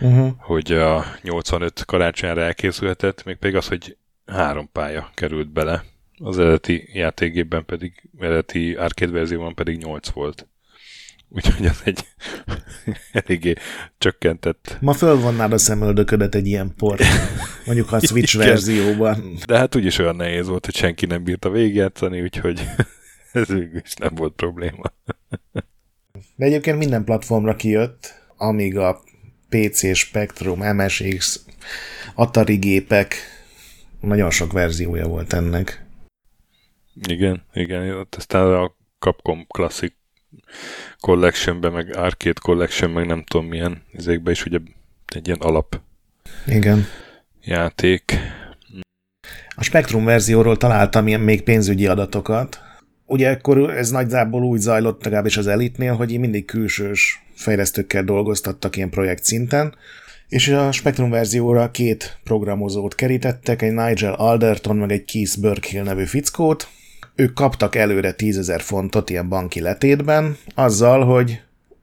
uh-huh. 0.00 0.30
hogy 0.38 0.72
a 0.72 1.04
85 1.22 1.84
karácsonyra 1.84 2.40
elkészülhetett, 2.40 3.24
még 3.24 3.36
pedig 3.36 3.56
az, 3.56 3.68
hogy 3.68 3.96
három 4.26 4.68
pálya 4.72 5.10
került 5.14 5.52
bele. 5.52 5.84
Az 6.18 6.38
eredeti 6.38 6.88
játékgépben 6.92 7.64
pedig, 7.64 8.08
eredeti 8.18 8.74
arcade 8.74 9.12
verzióban 9.12 9.54
pedig 9.54 9.78
8 9.78 10.08
volt. 10.08 10.46
Úgyhogy 11.32 11.66
az 11.66 11.80
egy 11.84 12.06
eléggé 13.12 13.54
csökkentett. 13.98 14.76
Ma 14.80 14.92
fölvonnád 14.92 15.52
a 15.52 15.58
szemöldöködet 15.58 16.34
egy 16.34 16.46
ilyen 16.46 16.74
port, 16.76 17.02
mondjuk 17.66 17.92
a 17.92 18.00
Switch 18.00 18.34
Igen. 18.34 18.46
verzióban. 18.46 19.34
De 19.46 19.58
hát 19.58 19.76
úgyis 19.76 19.98
olyan 19.98 20.16
nehéz 20.16 20.46
volt, 20.46 20.64
hogy 20.64 20.74
senki 20.74 21.06
nem 21.06 21.24
bírta 21.24 21.50
végigjátszani, 21.50 22.22
úgyhogy 22.22 22.60
ez 23.32 23.48
is 23.84 23.94
nem 23.94 24.14
volt 24.14 24.32
probléma. 24.32 24.82
De 26.36 26.44
egyébként 26.44 26.78
minden 26.78 27.04
platformra 27.04 27.56
kijött, 27.56 28.14
amíg 28.36 28.78
a 28.78 29.02
PC, 29.48 29.96
Spectrum, 29.96 30.58
MSX, 30.74 31.44
Atari 32.14 32.56
gépek, 32.56 33.14
nagyon 34.00 34.30
sok 34.30 34.52
verziója 34.52 35.06
volt 35.06 35.32
ennek. 35.32 35.84
Igen, 37.08 37.42
igen, 37.52 38.06
aztán 38.16 38.54
a 38.54 38.74
Capcom 38.98 39.46
Classic 39.46 39.92
collection 41.00 41.56
meg 41.56 41.96
Arcade 41.96 42.40
Collection, 42.42 42.90
meg 42.90 43.06
nem 43.06 43.24
tudom 43.24 43.46
milyen 43.46 43.82
izékbe 43.92 44.30
is 44.30 44.44
ugye 44.44 44.58
egy 45.14 45.26
ilyen 45.26 45.40
alap 45.40 45.80
igen. 46.46 46.86
játék. 47.42 48.18
A 49.56 49.62
Spectrum 49.62 50.04
verzióról 50.04 50.56
találtam 50.56 51.06
ilyen 51.06 51.20
még 51.20 51.42
pénzügyi 51.42 51.86
adatokat. 51.86 52.60
Ugye 53.06 53.30
akkor 53.30 53.70
ez 53.70 53.90
nagyjából 53.90 54.42
úgy 54.42 54.60
zajlott, 54.60 55.04
legalábbis 55.04 55.36
az 55.36 55.46
Elitnél, 55.46 55.94
hogy 55.94 56.18
mindig 56.18 56.44
külsős 56.44 57.22
fejlesztőkkel 57.34 58.04
dolgoztattak 58.04 58.76
ilyen 58.76 58.90
projekt 58.90 59.24
szinten, 59.24 59.74
és 60.28 60.48
a 60.48 60.72
Spectrum 60.72 61.10
verzióra 61.10 61.70
két 61.70 62.18
programozót 62.24 62.94
kerítettek, 62.94 63.62
egy 63.62 63.72
Nigel 63.72 64.12
Alderton, 64.12 64.76
meg 64.76 64.92
egy 64.92 65.04
Keith 65.04 65.40
Burkill 65.40 65.82
nevű 65.82 66.04
fickót. 66.04 66.68
Ők 67.20 67.34
kaptak 67.34 67.76
előre 67.76 68.12
10 68.12 68.52
fontot 68.58 69.10
ilyen 69.10 69.28
banki 69.28 69.60
letétben, 69.60 70.36
azzal, 70.54 71.04
hogy 71.04 71.40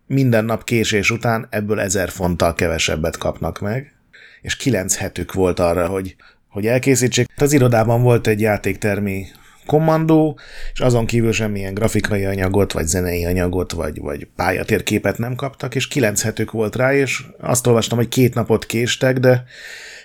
minden 0.08 0.46
nap 0.46 0.64
késés 0.64 1.12
után 1.12 1.48
ebből 1.50 1.80
1000 1.80 2.10
fonttal 2.10 2.54
kevesebbet 2.54 3.18
kapnak 3.18 3.60
meg, 3.60 3.94
és 4.42 4.56
9 4.56 4.96
hetük 4.96 5.34
volt 5.34 5.60
arra, 5.60 5.88
hogy, 5.88 6.16
hogy 6.50 6.68
elkészítsék. 6.68 7.28
Az 7.36 7.54
irodában 7.54 8.02
volt 8.02 8.28
egy 8.28 8.42
játéktermi 8.42 9.26
kommandó, 9.66 10.40
és 10.74 10.80
azon 10.80 11.06
kívül 11.06 11.32
semmilyen 11.32 11.74
grafikai 11.74 12.26
anyagot, 12.26 12.72
vagy 12.72 12.88
zenei 12.88 13.26
anyagot, 13.26 13.72
vagy, 13.72 14.00
vagy 14.00 14.28
pályatérképet 14.36 15.18
nem 15.18 15.36
kaptak, 15.36 15.76
és 15.76 15.88
kilenc 15.88 16.22
hetük 16.22 16.52
volt 16.52 16.76
rá, 16.76 16.94
és 16.94 17.24
azt 17.40 17.68
olvastam, 17.68 17.98
hogy 17.98 18.08
két 18.08 18.34
napot 18.34 18.66
késtek, 18.66 19.18
de 19.18 19.44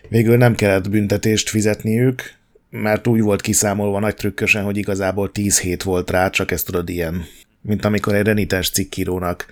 végül 0.09 0.37
nem 0.37 0.55
kellett 0.55 0.91
büntetést 0.91 1.49
fizetniük, 1.49 2.41
mert 2.75 3.07
úgy 3.07 3.21
volt 3.21 3.41
kiszámolva 3.41 3.99
nagy 3.99 4.15
trükkösen, 4.15 4.65
hogy 4.65 4.77
igazából 4.77 5.33
10 5.33 5.61
hét 5.61 5.83
volt 5.83 6.11
rá, 6.11 6.31
csak 6.31 6.51
ezt 6.51 6.67
tudod 6.67 6.89
ilyen, 6.89 7.25
mint 7.61 7.85
amikor 7.85 8.15
egy 8.15 8.27
renitens 8.27 8.71
cikkírónak 8.71 9.47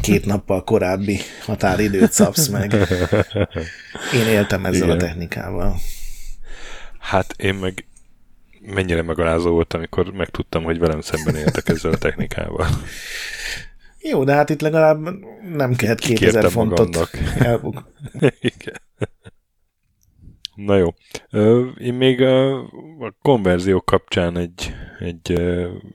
két 0.00 0.26
nappal 0.26 0.64
korábbi 0.64 1.20
határidőt 1.44 2.12
szabsz 2.12 2.48
meg. 2.48 2.72
Én 4.14 4.26
éltem 4.26 4.66
ezzel 4.66 4.82
Igen. 4.82 4.96
a 4.96 5.00
technikával. 5.00 5.76
Hát 6.98 7.34
én 7.36 7.54
meg 7.54 7.86
mennyire 8.60 9.02
megalázó 9.02 9.50
volt, 9.50 9.74
amikor 9.74 10.12
megtudtam, 10.12 10.62
hogy 10.62 10.78
velem 10.78 11.00
szemben 11.00 11.36
éltek 11.36 11.68
ezzel 11.68 11.92
a 11.92 11.98
technikával. 11.98 12.66
Jó, 14.00 14.24
de 14.24 14.34
hát 14.34 14.50
itt 14.50 14.60
legalább 14.60 14.98
nem 15.54 15.74
kellett 15.74 15.98
2000 15.98 16.50
fontot 16.50 17.10
elbuk. 17.38 17.92
Igen. 18.40 18.80
Na 20.64 20.76
jó. 20.76 20.88
Én 21.78 21.94
még 21.94 22.22
a, 22.22 22.68
konverzió 23.22 23.80
kapcsán 23.80 24.36
egy, 24.36 24.72
egy 24.98 25.32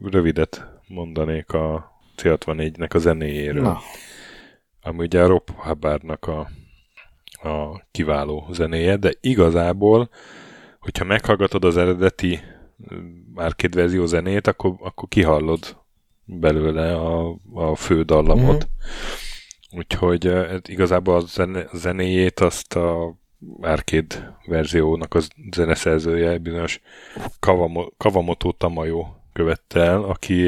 rövidet 0.01 0.67
mondanék 0.87 1.53
a 1.53 1.91
C64-nek 2.17 2.95
a 2.95 2.97
zenéjéről. 2.97 3.61
Na. 3.61 3.79
Ami 4.81 5.03
ugye 5.03 5.21
a 5.23 5.27
Rob 5.27 5.49
Hubbardnak 5.55 6.25
a, 6.27 6.49
a 7.49 7.85
kiváló 7.91 8.47
zenéje, 8.51 8.97
de 8.97 9.13
igazából, 9.21 10.09
hogyha 10.79 11.05
meghallgatod 11.05 11.65
az 11.65 11.77
eredeti 11.77 12.39
két 13.49 13.73
verzió 13.73 14.05
zenét, 14.05 14.47
akkor, 14.47 14.75
akkor 14.79 15.07
kihallod 15.07 15.77
belőle 16.25 16.95
a, 16.95 17.37
a 17.53 17.75
fő 17.75 18.03
dallamot. 18.03 18.55
Mm-hmm. 18.55 19.77
Úgyhogy 19.77 20.31
igazából 20.67 21.15
a 21.15 21.23
zenéjét 21.73 22.39
azt 22.39 22.75
a 22.75 23.15
arcade 23.61 24.37
verziónak 24.45 25.13
a 25.13 25.19
zeneszerzője 25.51 26.37
bizonyos 26.37 26.81
Kawamo, 27.39 27.89
Kawamoto 27.97 28.51
Tamayo 28.51 29.05
követte 29.33 29.79
el, 29.79 30.03
aki 30.03 30.47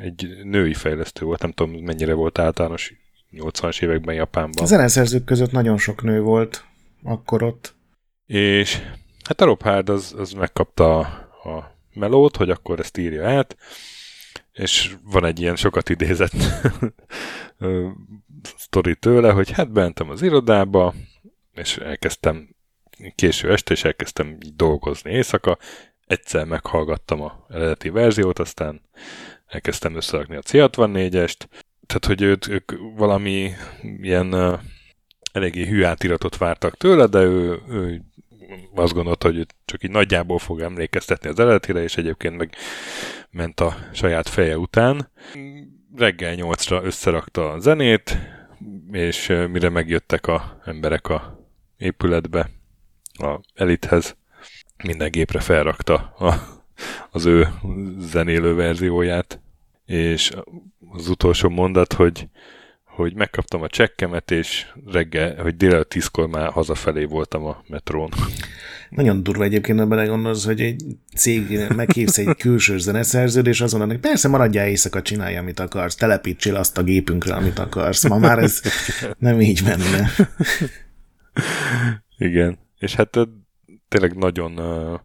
egy 0.00 0.28
női 0.44 0.74
fejlesztő 0.74 1.24
volt, 1.24 1.42
nem 1.42 1.52
tudom 1.52 1.74
mennyire 1.74 2.14
volt 2.14 2.38
általános 2.38 2.94
80-as 3.32 3.82
években 3.82 4.14
Japánban. 4.14 4.62
A 4.62 4.66
zeneszerzők 4.66 5.24
között 5.24 5.50
nagyon 5.50 5.78
sok 5.78 6.02
nő 6.02 6.20
volt 6.20 6.64
akkor 7.02 7.42
ott. 7.42 7.74
És 8.26 8.82
Hát 9.22 9.40
a 9.40 9.44
Rob 9.44 9.62
Hard 9.62 9.88
az, 9.88 10.14
az 10.18 10.32
megkapta 10.32 10.98
a, 10.98 11.48
a 11.48 11.76
melót, 11.94 12.36
hogy 12.36 12.50
akkor 12.50 12.80
ezt 12.80 12.98
írja 12.98 13.28
át, 13.28 13.56
és 14.52 14.94
van 15.04 15.24
egy 15.24 15.40
ilyen 15.40 15.56
sokat 15.56 15.88
idézett 15.88 16.32
sztori 18.58 18.96
tőle, 18.96 19.30
hogy 19.30 19.50
hát 19.50 19.72
bentem 19.72 20.10
az 20.10 20.22
irodába, 20.22 20.94
és 21.54 21.76
elkezdtem 21.76 22.48
késő 23.14 23.52
este, 23.52 23.72
és 23.72 23.84
elkezdtem 23.84 24.38
dolgozni 24.56 25.10
éjszaka, 25.10 25.58
egyszer 26.06 26.44
meghallgattam 26.44 27.20
a 27.20 27.46
eredeti 27.48 27.88
verziót, 27.88 28.38
aztán 28.38 28.80
elkezdtem 29.46 29.96
összerakni 29.96 30.36
a 30.36 30.42
C64-est, 30.42 31.36
tehát 31.86 32.04
hogy 32.06 32.22
őt, 32.22 32.46
ők 32.48 32.72
valami 32.96 33.50
ilyen 33.82 34.34
uh, 34.34 34.58
eléggé 35.32 35.66
hű 35.66 35.82
átiratot 35.82 36.36
vártak 36.36 36.76
tőle, 36.76 37.06
de 37.06 37.20
ő, 37.20 37.60
ő 37.68 38.02
azt 38.74 38.92
gondolta, 38.92 39.26
hogy 39.26 39.46
csak 39.64 39.84
így 39.84 39.90
nagyjából 39.90 40.38
fog 40.38 40.60
emlékeztetni 40.60 41.28
az 41.28 41.38
eredetére, 41.38 41.82
és 41.82 41.96
egyébként 41.96 42.36
meg 42.36 42.54
ment 43.30 43.60
a 43.60 43.76
saját 43.92 44.28
feje 44.28 44.58
után. 44.58 45.10
Reggel 45.96 46.34
nyolcra 46.34 46.84
összerakta 46.84 47.50
a 47.50 47.58
zenét, 47.58 48.18
és 48.90 49.26
mire 49.50 49.68
megjöttek 49.68 50.26
a 50.26 50.60
emberek 50.64 51.08
a 51.08 51.41
épületbe, 51.82 52.50
a 53.12 53.40
elithez, 53.54 54.16
minden 54.84 55.10
gépre 55.10 55.40
felrakta 55.40 55.94
a, 56.18 56.62
az 57.10 57.24
ő 57.24 57.48
zenélő 57.98 58.54
verzióját, 58.54 59.40
és 59.86 60.32
az 60.90 61.08
utolsó 61.08 61.48
mondat, 61.48 61.92
hogy 61.92 62.28
hogy 62.94 63.14
megkaptam 63.14 63.62
a 63.62 63.68
csekkemet, 63.68 64.30
és 64.30 64.66
reggel, 64.86 65.42
hogy 65.42 65.56
délelőtt 65.56 65.88
tízkor 65.88 66.28
már 66.28 66.50
hazafelé 66.50 67.04
voltam 67.04 67.44
a 67.44 67.62
metrón. 67.68 68.10
Nagyon 68.90 69.22
durva 69.22 69.44
egyébként, 69.44 69.78
ha 69.78 69.86
belegondolsz, 69.86 70.44
hogy 70.44 70.60
egy 70.60 70.82
cég 71.16 71.66
meghívsz 71.76 72.18
egy 72.18 72.36
külső 72.36 72.78
zeneszerződ, 72.78 73.46
és 73.46 73.60
azon 73.60 73.86
hogy 73.86 73.98
persze 73.98 74.28
maradjál 74.28 74.66
éjszaka, 74.66 75.02
csinálja, 75.02 75.40
amit 75.40 75.60
akarsz, 75.60 75.94
telepítsél 75.94 76.56
azt 76.56 76.78
a 76.78 76.82
gépünkre, 76.82 77.34
amit 77.34 77.58
akarsz. 77.58 78.08
Ma 78.08 78.18
már 78.18 78.38
ez 78.38 78.60
nem 79.18 79.40
így 79.40 79.62
menne. 79.64 80.10
Igen, 82.18 82.58
és 82.78 82.94
hát 82.94 83.18
tényleg 83.88 84.16
nagyon 84.16 84.58
uh, 84.58 85.00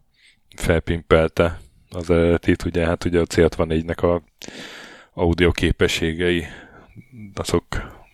felpimpelte 0.56 1.60
az 1.90 2.10
eredetit, 2.10 2.64
ugye 2.64 2.86
hát 2.86 3.04
ugye 3.04 3.20
a 3.20 3.26
C64-nek 3.26 4.02
a 4.02 4.22
audio 5.12 5.50
képességei 5.50 6.46
azok 7.34 7.64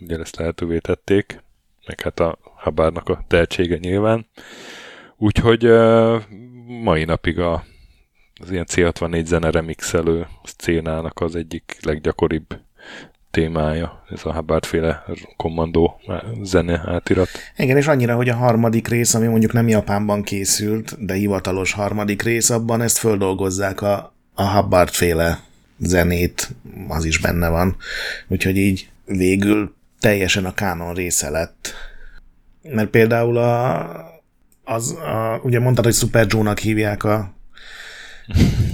ugye 0.01 0.19
ezt 0.19 0.37
lehetővé 0.37 0.79
tették, 0.79 1.43
meg 1.87 2.01
hát 2.01 2.21
a 2.21 2.39
Habárnak 2.57 3.09
a 3.09 3.25
tehetsége 3.29 3.77
nyilván. 3.77 4.27
Úgyhogy 5.17 5.65
mai 6.67 7.05
napig 7.05 7.39
a, 7.39 7.65
az 8.41 8.51
ilyen 8.51 8.67
C64 8.71 9.25
zene 9.25 9.51
remixelő 9.51 10.27
szcénának 10.45 11.21
az 11.21 11.35
egyik 11.35 11.77
leggyakoribb 11.83 12.61
témája, 13.35 14.03
ez 14.11 14.21
a 14.25 14.35
Hubbard 14.35 14.65
féle 14.65 15.05
kommandó 15.37 16.01
zene 16.43 16.83
átirat. 16.87 17.29
Igen, 17.57 17.77
és 17.77 17.87
annyira, 17.87 18.15
hogy 18.15 18.29
a 18.29 18.35
harmadik 18.35 18.89
rész, 18.89 19.15
ami 19.15 19.27
mondjuk 19.27 19.53
nem 19.53 19.69
Japánban 19.69 20.23
készült, 20.23 21.05
de 21.05 21.15
hivatalos 21.15 21.73
harmadik 21.73 22.23
rész, 22.23 22.51
abban 22.51 22.81
ezt 22.81 22.99
földolgozzák 22.99 23.81
a, 23.81 24.15
a 24.35 24.49
Hubbard 24.49 24.91
féle 24.91 25.41
zenét, 25.79 26.49
az 26.89 27.05
is 27.05 27.19
benne 27.19 27.49
van. 27.49 27.77
Úgyhogy 28.29 28.57
így 28.57 28.89
végül 29.05 29.75
teljesen 30.01 30.45
a 30.45 30.55
kánon 30.55 30.95
része 30.95 31.31
lett. 31.31 31.75
Mert 32.63 32.91
például 32.91 33.37
a, 33.37 33.79
az, 34.65 34.91
a, 34.93 35.41
ugye 35.43 35.61
mondtad, 35.61 35.85
hogy 35.85 35.95
Super 35.95 36.27
Joe-nak 36.29 36.59
hívják 36.59 37.05
a 37.05 37.33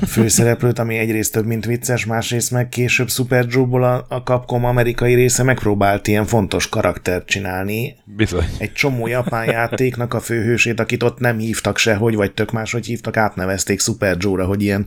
főszereplőt, 0.06 0.78
ami 0.78 0.96
egyrészt 0.96 1.32
több, 1.32 1.46
mint 1.46 1.64
vicces, 1.64 2.06
másrészt 2.06 2.50
meg 2.50 2.68
később 2.68 3.08
Super 3.08 3.46
Joe-ból 3.48 3.84
a, 3.84 4.06
a 4.08 4.16
Capcom 4.16 4.64
amerikai 4.64 5.14
része 5.14 5.42
megpróbált 5.42 6.08
ilyen 6.08 6.24
fontos 6.24 6.68
karaktert 6.68 7.26
csinálni. 7.26 7.96
Bizony. 8.04 8.44
Egy 8.58 8.72
csomó 8.72 9.06
japán 9.06 9.44
játéknak 9.44 10.14
a 10.14 10.20
főhősét, 10.20 10.80
akit 10.80 11.02
ott 11.02 11.18
nem 11.18 11.38
hívtak 11.38 11.78
sehogy, 11.78 12.14
vagy 12.14 12.32
tök 12.32 12.52
máshogy 12.52 12.86
hívtak, 12.86 13.16
átnevezték 13.16 13.80
Super 13.80 14.16
Joe-ra, 14.20 14.46
hogy 14.46 14.62
ilyen 14.62 14.86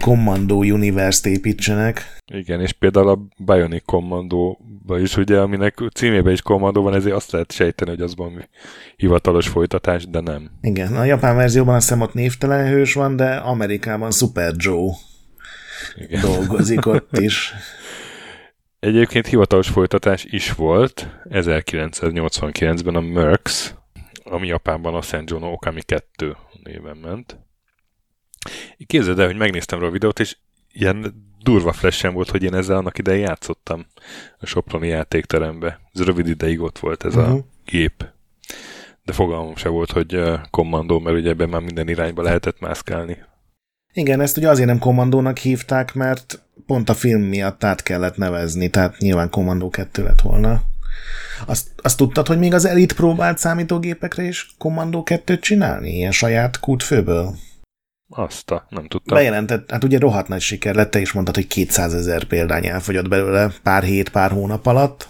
Commando 0.00 0.54
Universe-t 0.54 1.26
építsenek. 1.26 2.20
Igen, 2.26 2.60
és 2.60 2.72
például 2.72 3.08
a 3.08 3.18
Bionic 3.36 3.84
commando 3.84 4.56
is, 4.88 5.16
ugye, 5.16 5.40
aminek 5.40 5.78
címében 5.94 6.32
is 6.32 6.42
Commando 6.42 6.82
van, 6.82 6.94
ezért 6.94 7.14
azt 7.14 7.30
lehet 7.30 7.52
sejteni, 7.52 7.90
hogy 7.90 8.00
az 8.00 8.16
van 8.16 8.48
hivatalos 8.96 9.48
folytatás, 9.48 10.06
de 10.08 10.20
nem. 10.20 10.50
Igen, 10.60 10.96
a 10.96 11.04
japán 11.04 11.36
verzióban 11.36 11.74
azt 11.74 11.88
hiszem 11.88 12.02
ott 12.02 12.14
névtelen 12.14 12.68
hős 12.68 12.92
van, 12.94 13.16
de 13.16 13.34
Amerikában 13.34 14.10
Super 14.10 14.54
Joe 14.56 14.92
Igen. 15.96 16.20
dolgozik 16.20 16.86
ott 16.94 17.18
is. 17.18 17.54
Egyébként 18.78 19.26
hivatalos 19.26 19.68
folytatás 19.68 20.24
is 20.24 20.52
volt 20.52 21.08
1989-ben 21.24 22.94
a 22.94 23.00
Mercs, 23.00 23.70
ami 24.24 24.46
Japánban 24.46 24.94
a 24.94 25.02
Senjono 25.02 25.52
Okami 25.52 25.82
2 25.82 26.36
néven 26.62 26.96
ment. 26.96 27.38
Képzeld 28.86 29.18
el, 29.18 29.26
hogy 29.26 29.36
megnéztem 29.36 29.80
rá 29.80 29.86
a 29.86 29.90
videót, 29.90 30.20
és 30.20 30.36
ilyen 30.72 31.24
durva 31.46 31.72
flash 31.72 32.12
volt, 32.12 32.30
hogy 32.30 32.42
én 32.42 32.54
ezzel 32.54 32.76
annak 32.76 32.98
idején 32.98 33.22
játszottam 33.22 33.86
a 34.38 34.46
Soproni 34.46 34.88
játékterembe. 34.88 35.80
Ez 35.92 36.04
rövid 36.04 36.28
ideig 36.28 36.60
ott 36.60 36.78
volt 36.78 37.04
ez 37.04 37.14
uh-huh. 37.14 37.30
a 37.30 37.34
mhm. 37.34 37.44
gép. 37.64 38.06
De 39.04 39.12
fogalmam 39.12 39.56
se 39.56 39.68
volt, 39.68 39.90
hogy 39.90 40.22
kommandó, 40.50 40.98
mert 40.98 41.16
ugye 41.16 41.30
ebben 41.30 41.48
már 41.48 41.60
minden 41.60 41.88
irányba 41.88 42.22
lehetett 42.22 42.60
mászkálni. 42.60 43.16
Igen, 43.92 44.20
ezt 44.20 44.36
ugye 44.36 44.48
azért 44.48 44.68
nem 44.68 44.78
kommandónak 44.78 45.38
hívták, 45.38 45.94
mert 45.94 46.42
pont 46.66 46.88
a 46.88 46.94
film 46.94 47.22
miatt 47.22 47.64
át 47.64 47.82
kellett 47.82 48.16
nevezni, 48.16 48.68
tehát 48.68 48.98
nyilván 48.98 49.30
kommandó 49.30 49.70
2 49.70 50.02
lett 50.02 50.20
volna. 50.20 50.62
Azt, 51.46 51.68
azt 51.76 51.96
tudtad, 51.96 52.26
hogy 52.26 52.38
még 52.38 52.54
az 52.54 52.64
elit 52.64 52.92
próbált 52.92 53.38
számítógépekre 53.38 54.22
is 54.22 54.54
kommandó 54.58 55.02
2-t 55.06 55.40
csinálni? 55.40 55.90
Ilyen 55.90 56.12
saját 56.12 56.60
kútfőből? 56.60 57.34
Azt 58.08 58.50
a, 58.50 58.66
nem 58.68 58.86
tudtam. 58.86 59.16
Bejelentett, 59.16 59.70
hát 59.70 59.84
ugye 59.84 59.98
rohadt 59.98 60.28
nagy 60.28 60.40
siker 60.40 60.74
lett, 60.74 60.90
te 60.90 61.00
is 61.00 61.12
mondtad, 61.12 61.34
hogy 61.34 61.46
200 61.46 61.94
ezer 61.94 62.24
példány 62.24 62.66
elfogyott 62.66 63.08
belőle 63.08 63.50
pár 63.62 63.82
hét, 63.82 64.08
pár 64.08 64.30
hónap 64.30 64.66
alatt, 64.66 65.08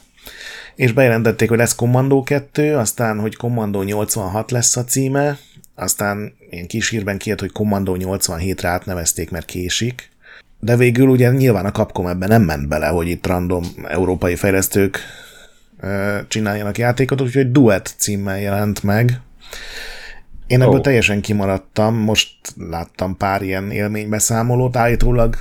és 0.75 0.93
bejelentették, 0.93 1.49
hogy 1.49 1.59
lesz 1.59 1.75
Commando 1.75 2.23
2, 2.23 2.77
aztán, 2.77 3.21
hogy 3.21 3.37
Commando 3.37 3.83
86 3.83 4.51
lesz 4.51 4.77
a 4.77 4.85
címe, 4.85 5.39
aztán 5.75 6.33
ilyen 6.51 6.67
kis 6.67 6.89
hírben 6.89 7.19
kijött, 7.19 7.41
hogy 7.41 7.53
Commando 7.53 7.97
87-re 7.99 8.69
átnevezték, 8.69 9.31
mert 9.31 9.47
késik, 9.47 10.11
de 10.61 10.77
végül 10.77 11.09
ugye 11.09 11.31
nyilván 11.31 11.67
a 11.67 11.71
Capcom 11.71 12.07
ebben 12.07 12.29
nem 12.29 12.43
ment 12.43 12.69
bele, 12.69 12.87
hogy 12.87 13.09
itt 13.09 13.27
random 13.27 13.65
európai 13.89 14.37
fejlesztők 14.37 14.99
csináljanak 16.29 16.79
játékot, 16.79 17.21
úgyhogy 17.21 17.53
Duet 17.53 17.95
címmel 17.99 18.41
jelent 18.41 18.83
meg, 18.83 19.21
én 20.47 20.63
ebből 20.63 20.75
oh. 20.75 20.81
teljesen 20.81 21.21
kimaradtam, 21.21 21.95
most 21.95 22.37
láttam 22.57 23.17
pár 23.17 23.43
ilyen 23.43 23.71
élménybeszámolót, 23.71 24.77
állítólag 24.77 25.37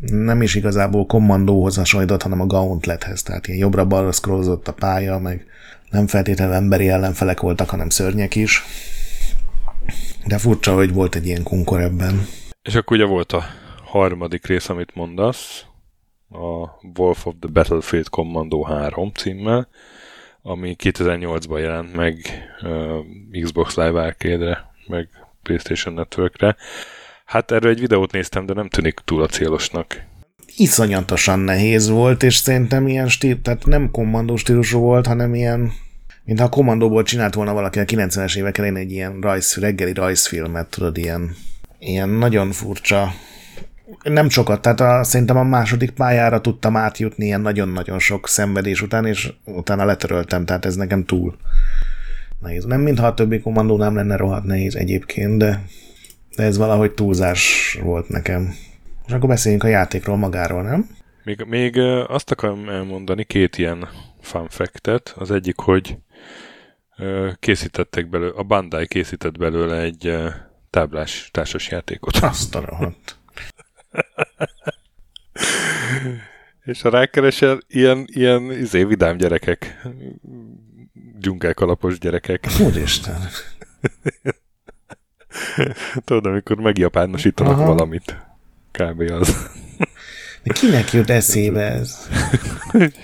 nem 0.00 0.42
is 0.42 0.54
igazából 0.54 1.06
kommandóhoz 1.06 1.76
hasonlított, 1.76 2.22
hanem 2.22 2.40
a 2.40 2.46
Gauntlethez, 2.46 3.22
tehát 3.22 3.46
ilyen 3.46 3.60
jobbra-balra 3.60 4.12
scrollozott 4.12 4.68
a 4.68 4.72
pálya, 4.72 5.18
meg 5.18 5.46
nem 5.90 6.06
feltétlenül 6.06 6.54
emberi 6.54 6.88
ellenfelek 6.88 7.40
voltak, 7.40 7.70
hanem 7.70 7.88
szörnyek 7.88 8.34
is. 8.34 8.64
De 10.26 10.38
furcsa, 10.38 10.74
hogy 10.74 10.92
volt 10.92 11.14
egy 11.14 11.26
ilyen 11.26 11.42
kunkor 11.42 11.80
ebben. 11.80 12.26
És 12.62 12.74
akkor 12.74 12.96
ugye 12.96 13.06
volt 13.06 13.32
a 13.32 13.44
harmadik 13.84 14.46
rész, 14.46 14.68
amit 14.68 14.94
mondasz, 14.94 15.64
a 16.30 16.68
Wolf 16.96 17.26
of 17.26 17.34
the 17.40 17.50
Battlefield 17.52 18.08
Commando 18.08 18.62
3 18.62 19.12
címmel, 19.12 19.68
ami 20.42 20.76
2008-ban 20.82 21.58
jelent 21.58 21.94
meg 21.94 22.16
uh, 22.62 23.42
Xbox 23.42 23.74
Live 23.74 24.00
Arcade-re, 24.00 24.70
meg 24.86 25.08
PlayStation 25.42 25.94
Networkre. 25.94 26.56
Hát 27.24 27.50
erről 27.50 27.70
egy 27.70 27.80
videót 27.80 28.12
néztem, 28.12 28.46
de 28.46 28.52
nem 28.52 28.68
tűnik 28.68 29.00
túl 29.04 29.22
a 29.22 29.26
célosnak. 29.26 30.02
Iszonyatosan 30.56 31.38
nehéz 31.38 31.88
volt, 31.88 32.22
és 32.22 32.34
szerintem 32.34 32.88
ilyen 32.88 33.08
stíl, 33.08 33.40
tehát 33.42 33.66
nem 33.66 33.90
kommandó 33.90 34.36
stílusú 34.36 34.78
volt, 34.78 35.06
hanem 35.06 35.34
ilyen, 35.34 35.72
mintha 36.24 36.44
a 36.44 36.48
kommandóból 36.48 37.02
csinált 37.02 37.34
volna 37.34 37.52
valaki 37.52 37.78
a 37.78 37.84
90-es 37.84 38.36
évek 38.36 38.58
elején 38.58 38.76
egy 38.76 38.90
ilyen 38.90 39.20
rajz, 39.20 39.56
reggeli 39.56 39.92
rajzfilmet, 39.92 40.70
tudod, 40.70 40.96
ilyen, 40.96 41.36
ilyen 41.78 42.08
nagyon 42.08 42.52
furcsa 42.52 43.12
nem 44.02 44.28
sokat, 44.28 44.62
tehát 44.62 44.80
a, 44.80 45.04
szerintem 45.04 45.36
a 45.36 45.42
második 45.42 45.90
pályára 45.90 46.40
tudtam 46.40 46.76
átjutni 46.76 47.24
ilyen 47.24 47.40
nagyon-nagyon 47.40 47.98
sok 47.98 48.28
szenvedés 48.28 48.82
után, 48.82 49.06
és 49.06 49.32
utána 49.44 49.84
letöröltem, 49.84 50.44
tehát 50.44 50.64
ez 50.64 50.76
nekem 50.76 51.04
túl 51.04 51.36
nehéz. 52.40 52.64
Nem 52.64 52.80
mintha 52.80 53.06
a 53.06 53.14
többi 53.14 53.40
kommandó 53.40 53.76
nem 53.76 53.94
lenne 53.94 54.16
rohadt 54.16 54.44
nehéz 54.44 54.74
egyébként, 54.74 55.38
de, 55.38 55.64
de 56.36 56.42
ez 56.42 56.56
valahogy 56.56 56.92
túlzás 56.92 57.78
volt 57.82 58.08
nekem. 58.08 58.54
És 59.06 59.12
akkor 59.12 59.28
beszéljünk 59.28 59.64
a 59.64 59.68
játékról 59.68 60.16
magáról, 60.16 60.62
nem? 60.62 60.88
Még, 61.24 61.44
még 61.48 61.78
azt 62.06 62.30
akarom 62.30 62.68
elmondani, 62.68 63.24
két 63.24 63.58
ilyen 63.58 63.88
fun 64.20 64.48
fact-et. 64.48 65.14
Az 65.16 65.30
egyik, 65.30 65.58
hogy 65.58 65.96
készítettek 67.38 68.08
belőle, 68.08 68.32
a 68.36 68.42
Bandai 68.42 68.86
készített 68.86 69.38
belőle 69.38 69.80
egy 69.80 70.14
táblás 70.70 71.28
társasjátékot. 71.32 72.16
Azt 72.16 72.54
a 72.54 72.64
rohadt. 72.64 73.19
És 76.64 76.82
ha 76.82 76.90
rákeresel, 76.90 77.60
ilyen, 77.68 78.04
ilyen 78.06 78.52
izé, 78.52 78.84
vidám 78.84 79.16
gyerekek. 79.16 79.82
Dzsungelkalapos 81.18 81.98
gyerekek. 81.98 82.46
Úristen. 82.66 83.28
Tudod, 86.04 86.26
amikor 86.26 86.56
megjapánosítanak 86.56 87.52
Aha. 87.52 87.64
valamit. 87.66 88.16
Kb. 88.70 89.00
az. 89.00 89.50
De 90.42 90.52
kinek 90.52 90.92
jut 90.92 91.10
eszébe 91.10 91.60
ez? 91.60 92.08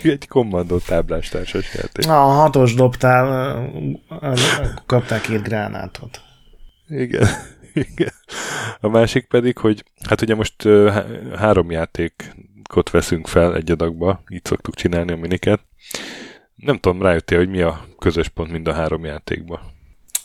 Egy 0.02 0.28
kommandó 0.28 0.78
táblás 0.78 1.28
társasjáték. 1.28 2.08
A 2.08 2.12
hatos 2.12 2.74
dobtál, 2.74 3.70
kaptál 4.86 5.20
két 5.20 5.42
gránátot. 5.42 6.20
Igen. 6.88 7.28
Igen. 7.76 8.12
A 8.80 8.88
másik 8.88 9.26
pedig, 9.26 9.58
hogy 9.58 9.84
hát 10.08 10.22
ugye 10.22 10.34
most 10.34 10.68
három 11.36 11.70
játékot 11.70 12.90
veszünk 12.90 13.26
fel 13.26 13.56
egy 13.56 13.70
adagba, 13.70 14.22
így 14.28 14.44
szoktuk 14.44 14.74
csinálni 14.74 15.12
a 15.12 15.16
miniket. 15.16 15.60
Nem 16.56 16.78
tudom, 16.78 17.02
rájöttél, 17.02 17.38
hogy 17.38 17.48
mi 17.48 17.60
a 17.60 17.86
közös 17.98 18.28
pont 18.28 18.50
mind 18.50 18.68
a 18.68 18.72
három 18.72 19.04
játékba. 19.04 19.60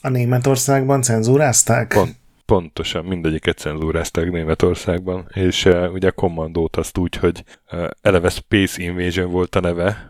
A 0.01 0.09
Németországban 0.09 1.01
cenzúrázták? 1.01 1.93
Pont, 1.93 2.15
pontosan, 2.45 3.05
mindegyiket 3.05 3.57
cenzúrázták 3.57 4.31
Németországban, 4.31 5.29
és 5.33 5.65
uh, 5.65 5.93
ugye 5.93 6.07
a 6.07 6.11
kommandót 6.11 6.75
azt 6.75 6.97
úgy, 6.97 7.15
hogy 7.15 7.43
uh, 7.71 7.89
eleve 8.01 8.29
Space 8.29 8.81
Invasion 8.81 9.31
volt 9.31 9.55
a 9.55 9.59
neve, 9.59 10.09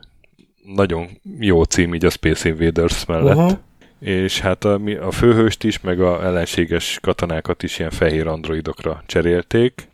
nagyon 0.66 1.08
jó 1.40 1.64
cím 1.64 1.94
így 1.94 2.06
a 2.06 2.10
Space 2.10 2.50
Invaders 2.50 3.06
mellett, 3.06 3.36
uh-huh. 3.36 3.60
És 4.02 4.40
hát 4.40 4.64
a, 4.66 4.82
a 5.02 5.12
főhőst 5.12 5.64
is, 5.64 5.82
meg 5.82 6.02
a 6.02 6.24
ellenséges 6.26 7.00
katonákat 7.02 7.64
is 7.64 7.80
ilyen 7.80 7.92
fehér 7.92 8.28
androidokra 8.28 9.04
cserélték, 9.06 9.88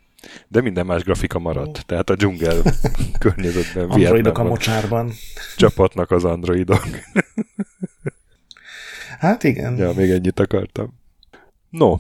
de 0.48 0.62
minden 0.62 0.86
más 0.86 1.04
grafika 1.04 1.40
maradt. 1.40 1.86
Tehát 1.86 2.10
a 2.10 2.16
dzsungel 2.16 2.62
környezetben 3.20 3.90
Androidok 3.90 4.38
a 4.38 4.44
mocsárban. 4.44 5.12
csapatnak 5.58 6.12
az 6.12 6.24
androidok. 6.24 6.84
Hát 9.20 9.44
igen. 9.44 9.78
Ja, 9.78 9.92
még 9.96 10.10
ennyit 10.10 10.40
akartam. 10.40 11.00
No, 11.70 11.98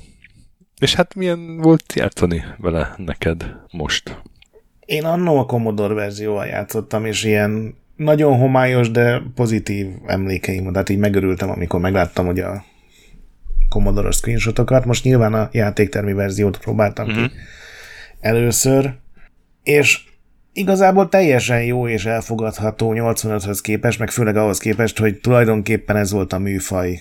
és 0.80 0.96
hát 0.96 1.16
milyen 1.16 1.58
volt 1.58 1.94
játszani 1.94 2.46
vele 2.58 2.94
neked 2.98 3.56
most? 3.72 4.22
Én 4.86 5.06
annó 5.06 5.38
a 5.38 5.46
Commodore 5.46 5.94
verzióval 5.94 6.46
játszottam, 6.46 7.06
és 7.06 7.24
ilyen 7.24 7.76
nagyon 7.98 8.38
homályos, 8.38 8.92
de 8.92 9.22
pozitív 9.36 9.88
emlékeim. 10.06 10.72
Tehát 10.72 10.90
így 10.90 10.98
megörültem, 10.98 11.50
amikor 11.50 11.80
megláttam, 11.80 12.26
hogy 12.26 12.40
a 12.40 12.64
Commodore 13.70 14.12
screenshotokat. 14.12 14.86
Most 14.86 15.04
nyilván 15.04 15.34
a 15.34 15.50
játéktermi 15.52 16.14
verziót 16.14 16.58
próbáltam 16.58 17.08
Mhm. 17.08 17.16
ki 17.16 17.32
először, 18.20 18.94
és 19.64 20.00
igazából 20.54 21.10
teljesen 21.10 21.64
jó 21.64 21.88
és 21.88 22.06
elfogadható 22.06 22.94
85-höz 22.94 23.60
képest, 23.62 24.00
meg 24.00 24.10
főleg 24.10 24.36
ahhoz 24.38 24.58
képest, 24.58 25.00
hogy 25.00 25.20
tulajdonképpen 25.20 25.96
ez 25.96 26.12
volt 26.12 26.34
a 26.34 26.40
műfaj 26.40 27.00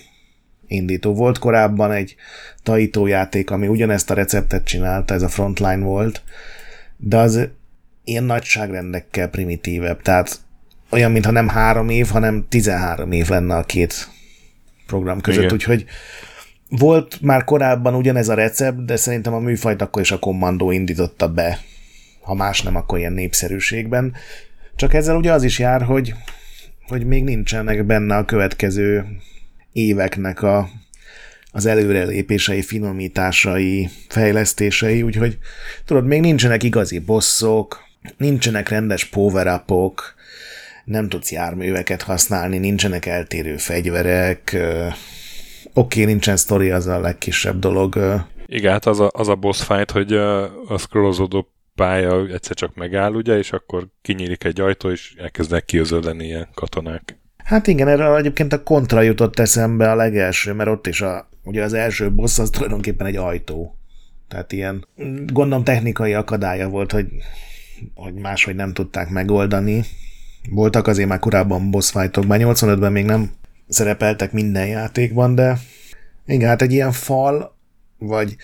indító. 0.67 1.13
Volt 1.13 1.37
korábban 1.39 1.91
egy 1.91 2.15
Taito 2.63 3.05
játék, 3.07 3.51
ami 3.51 3.67
ugyanezt 3.67 4.09
a 4.11 4.13
receptet 4.13 4.63
csinálta, 4.63 5.13
ez 5.13 5.21
a 5.21 5.27
Frontline 5.29 5.83
volt, 5.83 6.21
de 6.97 7.17
az 7.17 7.49
ilyen 8.03 8.23
nagyságrendekkel 8.23 9.27
primitívebb, 9.27 10.01
tehát 10.01 10.39
olyan, 10.89 11.11
mintha 11.11 11.31
nem 11.31 11.47
három 11.47 11.89
év, 11.89 12.07
hanem 12.07 12.45
13 12.49 13.11
év 13.11 13.29
lenne 13.29 13.55
a 13.55 13.63
két 13.63 14.09
program 14.87 15.21
között, 15.21 15.41
Igen. 15.41 15.53
úgyhogy 15.53 15.85
volt 16.69 17.21
már 17.21 17.43
korábban 17.43 17.95
ugyanez 17.95 18.29
a 18.29 18.33
recept, 18.33 18.85
de 18.85 18.95
szerintem 18.95 19.33
a 19.33 19.39
műfajt 19.39 19.81
akkor 19.81 20.01
is 20.01 20.11
a 20.11 20.19
kommandó 20.19 20.71
indította 20.71 21.27
be, 21.27 21.59
ha 22.21 22.33
más 22.33 22.61
nem, 22.61 22.75
akkor 22.75 22.97
ilyen 22.97 23.13
népszerűségben. 23.13 24.13
Csak 24.75 24.93
ezzel 24.93 25.15
ugye 25.15 25.31
az 25.31 25.43
is 25.43 25.59
jár, 25.59 25.81
hogy, 25.81 26.13
hogy 26.87 27.05
még 27.05 27.23
nincsenek 27.23 27.85
benne 27.85 28.15
a 28.15 28.25
következő 28.25 29.05
éveknek 29.71 30.41
a, 30.41 30.69
az 31.51 31.65
előrelépései, 31.65 32.61
finomításai, 32.61 33.89
fejlesztései, 34.07 35.01
úgyhogy 35.01 35.37
tudod, 35.85 36.05
még 36.05 36.21
nincsenek 36.21 36.63
igazi 36.63 36.99
bosszok, 36.99 37.83
nincsenek 38.17 38.69
rendes 38.69 39.05
power 39.05 39.47
nem 40.87 41.09
tudsz 41.09 41.31
járműveket 41.31 42.01
használni, 42.01 42.57
nincsenek 42.57 43.05
eltérő 43.05 43.57
fegyverek, 43.57 44.41
oké, 44.53 44.91
okay, 45.73 46.05
nincsen 46.05 46.37
sztori, 46.37 46.71
az 46.71 46.87
a 46.87 46.99
legkisebb 46.99 47.59
dolog. 47.59 48.23
Igen, 48.45 48.71
hát 48.71 48.85
az 48.85 48.99
a, 48.99 49.09
az 49.13 49.27
a 49.27 49.35
boss 49.35 49.63
fight, 49.63 49.91
hogy 49.91 50.13
a 50.67 50.77
scrollozódó 50.77 51.51
pálya 51.75 52.25
egyszer 52.25 52.55
csak 52.55 52.75
megáll, 52.75 53.13
ugye, 53.13 53.37
és 53.37 53.51
akkor 53.51 53.87
kinyílik 54.01 54.43
egy 54.43 54.59
ajtó, 54.59 54.91
és 54.91 55.13
elkezdenek 55.17 55.65
kiözölleni 55.65 56.25
ilyen 56.25 56.47
katonák. 56.53 57.19
Hát 57.37 57.67
igen, 57.67 57.87
erről 57.87 58.15
egyébként 58.15 58.53
a 58.53 58.63
kontra 58.63 59.01
jutott 59.01 59.39
eszembe 59.39 59.91
a 59.91 59.95
legelső, 59.95 60.53
mert 60.53 60.69
ott 60.69 60.87
is 60.87 61.01
a, 61.01 61.29
ugye 61.43 61.63
az 61.63 61.73
első 61.73 62.11
boss 62.11 62.39
az 62.39 62.49
tulajdonképpen 62.49 63.07
egy 63.07 63.15
ajtó. 63.15 63.77
Tehát 64.27 64.51
ilyen, 64.51 64.87
gondolom 65.25 65.63
technikai 65.63 66.13
akadálya 66.13 66.69
volt, 66.69 66.91
hogy, 66.91 67.05
hogy 67.93 68.13
máshogy 68.13 68.55
nem 68.55 68.73
tudták 68.73 69.09
megoldani. 69.09 69.83
Voltak 70.49 70.87
azért 70.87 71.09
már 71.09 71.19
korábban 71.19 71.71
boss 71.71 71.91
fightok, 71.91 72.27
bár 72.27 72.39
85-ben 72.43 72.91
még 72.91 73.05
nem 73.05 73.31
szerepeltek 73.67 74.31
minden 74.31 74.67
játékban, 74.67 75.35
de 75.35 75.57
igen, 76.25 76.49
hát 76.49 76.61
egy 76.61 76.71
ilyen 76.71 76.91
fal, 76.91 77.55
vagy 77.97 78.35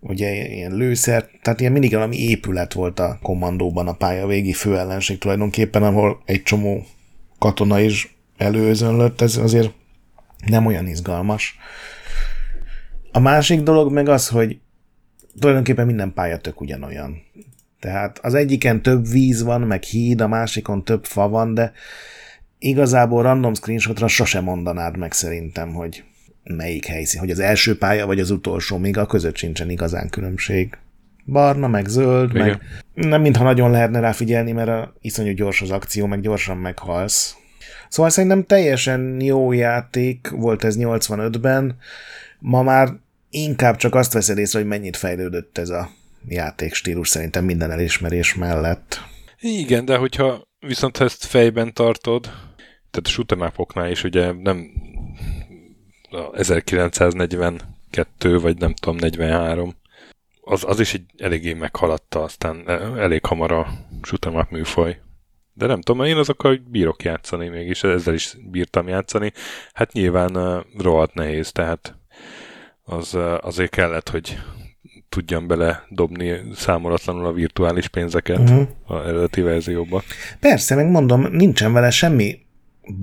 ugye 0.00 0.46
ilyen 0.46 0.72
lőszer, 0.72 1.28
tehát 1.42 1.60
ilyen 1.60 1.72
mindig 1.72 1.92
valami 1.92 2.16
épület 2.16 2.72
volt 2.72 2.98
a 2.98 3.18
kommandóban 3.22 3.88
a 3.88 3.92
pálya 3.92 4.26
végi 4.26 4.52
főellenség 4.52 5.18
tulajdonképpen, 5.18 5.82
ahol 5.82 6.22
egy 6.24 6.42
csomó 6.42 6.86
katona 7.38 7.80
is 7.80 8.16
előzönlött, 8.36 9.20
ez 9.20 9.36
azért 9.36 9.72
nem 10.46 10.66
olyan 10.66 10.86
izgalmas. 10.86 11.58
A 13.12 13.18
másik 13.18 13.60
dolog 13.60 13.92
meg 13.92 14.08
az, 14.08 14.28
hogy 14.28 14.58
tulajdonképpen 15.38 15.86
minden 15.86 16.12
pálya 16.12 16.38
tök 16.38 16.60
ugyanolyan. 16.60 17.22
Tehát 17.86 18.18
az 18.22 18.34
egyiken 18.34 18.82
több 18.82 19.08
víz 19.08 19.42
van, 19.42 19.60
meg 19.60 19.82
híd, 19.82 20.20
a 20.20 20.28
másikon 20.28 20.84
több 20.84 21.04
fa 21.04 21.28
van, 21.28 21.54
de 21.54 21.72
igazából 22.58 23.22
random 23.22 23.54
screenshotra 23.54 24.08
sosem 24.08 24.44
mondanád 24.44 24.96
meg 24.96 25.12
szerintem, 25.12 25.72
hogy 25.72 26.04
melyik 26.44 26.84
helyszín, 26.84 27.20
hogy 27.20 27.30
az 27.30 27.38
első 27.38 27.78
pálya 27.78 28.06
vagy 28.06 28.20
az 28.20 28.30
utolsó, 28.30 28.78
még 28.78 28.98
a 28.98 29.06
között 29.06 29.36
sincsen 29.36 29.70
igazán 29.70 30.08
különbség. 30.08 30.78
Barna, 31.24 31.68
meg 31.68 31.86
zöld, 31.86 32.30
Igen. 32.30 32.46
meg 32.46 32.60
nem 32.94 33.20
mintha 33.20 33.44
nagyon 33.44 33.70
lehetne 33.70 34.00
rá 34.00 34.12
figyelni, 34.12 34.52
mert 34.52 34.68
a 34.68 34.94
iszonyú 35.00 35.32
gyors 35.32 35.62
az 35.62 35.70
akció, 35.70 36.06
meg 36.06 36.20
gyorsan 36.20 36.56
meghalsz. 36.56 37.36
Szóval 37.88 38.10
szerintem 38.10 38.44
teljesen 38.44 39.20
jó 39.20 39.52
játék 39.52 40.28
volt 40.28 40.64
ez 40.64 40.76
85-ben, 40.78 41.76
ma 42.38 42.62
már 42.62 42.88
inkább 43.30 43.76
csak 43.76 43.94
azt 43.94 44.12
veszed 44.12 44.38
észre, 44.38 44.58
hogy 44.58 44.68
mennyit 44.68 44.96
fejlődött 44.96 45.58
ez 45.58 45.68
a 45.68 45.90
játékstílus 46.28 47.08
szerintem 47.08 47.44
minden 47.44 47.70
elismerés 47.70 48.34
mellett. 48.34 49.00
Igen, 49.40 49.84
de 49.84 49.96
hogyha 49.96 50.48
viszont 50.58 50.96
ha 50.96 51.04
ezt 51.04 51.24
fejben 51.24 51.74
tartod, 51.74 52.22
tehát 52.90 53.02
a 53.02 53.10
shoot'em 53.10 53.90
is 53.90 54.04
ugye 54.04 54.32
nem 54.32 54.70
a 56.10 56.36
1942 56.36 58.40
vagy 58.40 58.58
nem 58.58 58.74
tudom, 58.74 58.96
43, 58.96 59.74
az, 60.40 60.64
az 60.66 60.80
is 60.80 60.94
egy 60.94 61.04
eléggé 61.16 61.52
meghaladta 61.52 62.22
aztán 62.22 62.68
elég 62.98 63.24
hamar 63.24 63.52
a 63.52 63.66
shoot'em 64.02 64.48
műfaj. 64.48 65.00
De 65.52 65.66
nem 65.66 65.80
tudom, 65.80 66.06
én 66.06 66.16
azokkal 66.16 66.60
bírok 66.68 67.02
játszani 67.02 67.48
mégis, 67.48 67.84
ezzel 67.84 68.14
is 68.14 68.36
bírtam 68.50 68.88
játszani. 68.88 69.32
Hát 69.72 69.92
nyilván 69.92 70.36
uh, 70.36 70.64
rohadt 70.78 71.14
nehéz, 71.14 71.52
tehát 71.52 71.94
az 72.84 73.14
uh, 73.14 73.34
azért 73.40 73.70
kellett, 73.70 74.08
hogy 74.08 74.38
tudjam 75.08 75.46
bele 75.46 75.82
dobni 75.88 76.32
számolatlanul 76.54 77.26
a 77.26 77.32
virtuális 77.32 77.88
pénzeket 77.88 78.38
uh-huh. 78.38 78.66
a 78.86 79.08
eredeti 79.08 79.40
verzióba. 79.40 80.02
Persze, 80.40 80.74
meg 80.74 80.90
mondom, 80.90 81.26
nincsen 81.30 81.72
vele 81.72 81.90
semmi 81.90 82.38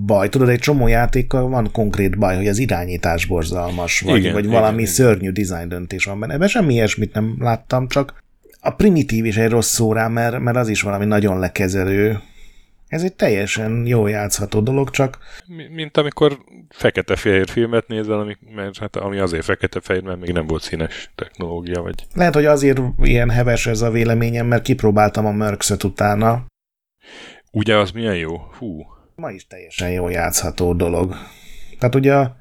baj. 0.05 0.29
Tudod, 0.29 0.49
egy 0.49 0.59
csomó 0.59 0.87
játékkal 0.87 1.49
van 1.49 1.71
konkrét 1.71 2.17
baj, 2.17 2.35
hogy 2.35 2.47
az 2.47 2.57
irányítás 2.57 3.25
borzalmas, 3.25 3.99
vagy, 3.99 4.17
Igen, 4.17 4.33
vagy 4.33 4.47
valami 4.47 4.81
igen. 4.81 4.93
szörnyű 4.93 5.31
design 5.31 5.67
döntés 5.67 6.05
van 6.05 6.19
benne. 6.19 6.33
Ebben 6.33 6.47
semmi 6.47 6.73
ilyesmit 6.73 7.13
nem 7.13 7.35
láttam, 7.39 7.87
csak 7.87 8.23
a 8.59 8.69
primitív 8.69 9.25
is 9.25 9.37
egy 9.37 9.49
rossz 9.49 9.73
szó 9.73 9.93
rá, 9.93 10.07
mert, 10.07 10.39
mert 10.39 10.57
az 10.57 10.67
is 10.67 10.81
valami 10.81 11.05
nagyon 11.05 11.39
lekezelő. 11.39 12.19
Ez 12.93 13.03
egy 13.03 13.13
teljesen 13.13 13.85
jó 13.85 14.07
játszható 14.07 14.59
dolog, 14.59 14.89
csak 14.89 15.17
Mi- 15.47 15.67
Mint 15.67 15.97
amikor 15.97 16.37
fekete-fehér 16.69 17.49
filmet 17.49 17.87
nézel, 17.87 18.19
ami, 18.19 18.37
mert 18.55 18.77
hát 18.77 18.95
ami 18.95 19.17
azért 19.17 19.43
fekete-fehér, 19.43 20.03
mert 20.03 20.19
még 20.19 20.31
nem 20.31 20.47
volt 20.47 20.61
színes 20.61 21.11
technológia, 21.15 21.81
vagy 21.81 22.05
lehet, 22.13 22.33
hogy 22.33 22.45
azért 22.45 22.79
ilyen 23.01 23.29
heves 23.29 23.67
ez 23.67 23.81
a 23.81 23.89
véleményem, 23.91 24.45
mert 24.47 24.63
kipróbáltam 24.63 25.25
a 25.25 25.31
Mercs-öt 25.31 25.83
utána. 25.83 26.45
ugye 27.51 27.77
az 27.77 27.91
milyen 27.91 28.15
jó? 28.17 28.37
Hú, 28.57 28.85
Ma 29.15 29.31
is 29.31 29.47
teljesen 29.47 29.91
jó 29.91 30.09
játszható 30.09 30.73
dolog. 30.73 31.15
Tehát 31.79 31.95
ugye 31.95 32.13
a, 32.15 32.35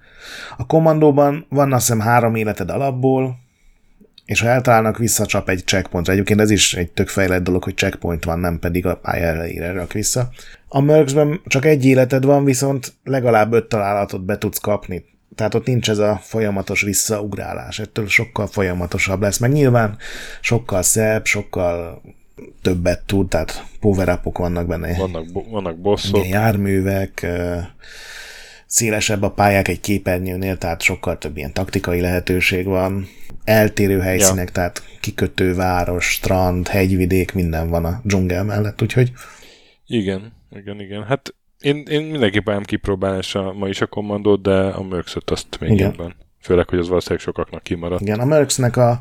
a 0.56 0.66
kommandóban 0.66 1.46
van 1.48 1.72
azt 1.72 1.86
hiszem 1.86 2.00
három 2.00 2.34
életed 2.34 2.70
alapból, 2.70 3.36
és 4.24 4.40
ha 4.40 4.48
eltalálnak, 4.48 4.98
visszacsap 4.98 5.48
egy 5.48 5.62
checkpointra. 5.64 6.12
Egyébként 6.12 6.40
ez 6.40 6.50
is 6.50 6.74
egy 6.74 6.90
tök 6.90 7.08
fejlett 7.08 7.42
dolog, 7.42 7.64
hogy 7.64 7.76
checkpoint 7.76 8.24
van, 8.24 8.38
nem 8.38 8.58
pedig 8.58 8.87
a 8.87 8.96
pálya 8.96 9.24
elejére 9.24 9.72
rak 9.72 9.92
vissza. 9.92 10.30
A 10.68 10.80
Mercsben 10.80 11.40
csak 11.46 11.64
egy 11.64 11.85
életed 11.85 12.24
van, 12.24 12.44
viszont 12.44 12.92
legalább 13.04 13.52
öt 13.52 13.68
találatot 13.68 14.24
be 14.24 14.38
tudsz 14.38 14.58
kapni. 14.58 15.04
Tehát 15.35 15.54
ott 15.54 15.66
nincs 15.66 15.90
ez 15.90 15.98
a 15.98 16.20
folyamatos 16.22 16.82
visszaugrálás, 16.82 17.78
ettől 17.78 18.08
sokkal 18.08 18.46
folyamatosabb 18.46 19.20
lesz, 19.20 19.38
meg 19.38 19.52
nyilván 19.52 19.96
sokkal 20.40 20.82
szebb, 20.82 21.24
sokkal 21.24 22.02
többet 22.62 23.02
tud, 23.06 23.28
tehát 23.28 23.64
power 23.80 24.20
vannak 24.32 24.66
benne. 24.66 24.96
Vannak, 24.96 25.24
vannak 25.50 25.78
bosszok. 25.78 26.16
Igen, 26.16 26.28
járművek, 26.28 27.26
szélesebb 28.72 29.22
a 29.22 29.30
pályák 29.30 29.68
egy 29.68 29.80
képernyőnél, 29.80 30.58
tehát 30.58 30.82
sokkal 30.82 31.18
több 31.18 31.37
ilyen 31.37 31.52
taktikai 31.52 32.00
lehetőség 32.00 32.64
van. 32.64 33.06
Eltérő 33.44 34.00
helyszínek, 34.00 34.46
ja. 34.46 34.52
tehát 34.52 34.82
kikötő, 35.00 35.54
város, 35.54 36.04
strand, 36.04 36.68
hegyvidék, 36.68 37.32
minden 37.32 37.68
van 37.68 37.85
a 37.85 38.00
dzsungel 38.04 38.44
mellett, 38.44 38.82
úgyhogy... 38.82 39.12
Igen, 39.87 40.32
igen, 40.50 40.80
igen. 40.80 41.04
Hát 41.04 41.35
én, 41.61 41.82
én 41.90 42.02
mindenképpen 42.02 42.62
kipróbálni 42.62 43.22
a, 43.32 43.52
ma 43.52 43.68
is 43.68 43.80
a 43.80 43.87
kommandót, 43.87 44.42
de 44.42 44.54
a 44.54 44.82
Mercs-öt 44.82 45.30
azt 45.30 45.61
még 45.61 45.70
igen. 45.70 45.87
jobban. 45.90 46.14
Főleg, 46.40 46.68
hogy 46.68 46.78
az 46.78 46.88
valószínűleg 46.88 47.24
sokaknak 47.24 47.62
kimaradt. 47.62 48.02
Igen, 48.02 48.20
a 48.20 48.24
Mercs-nek 48.24 48.76
a 48.76 49.00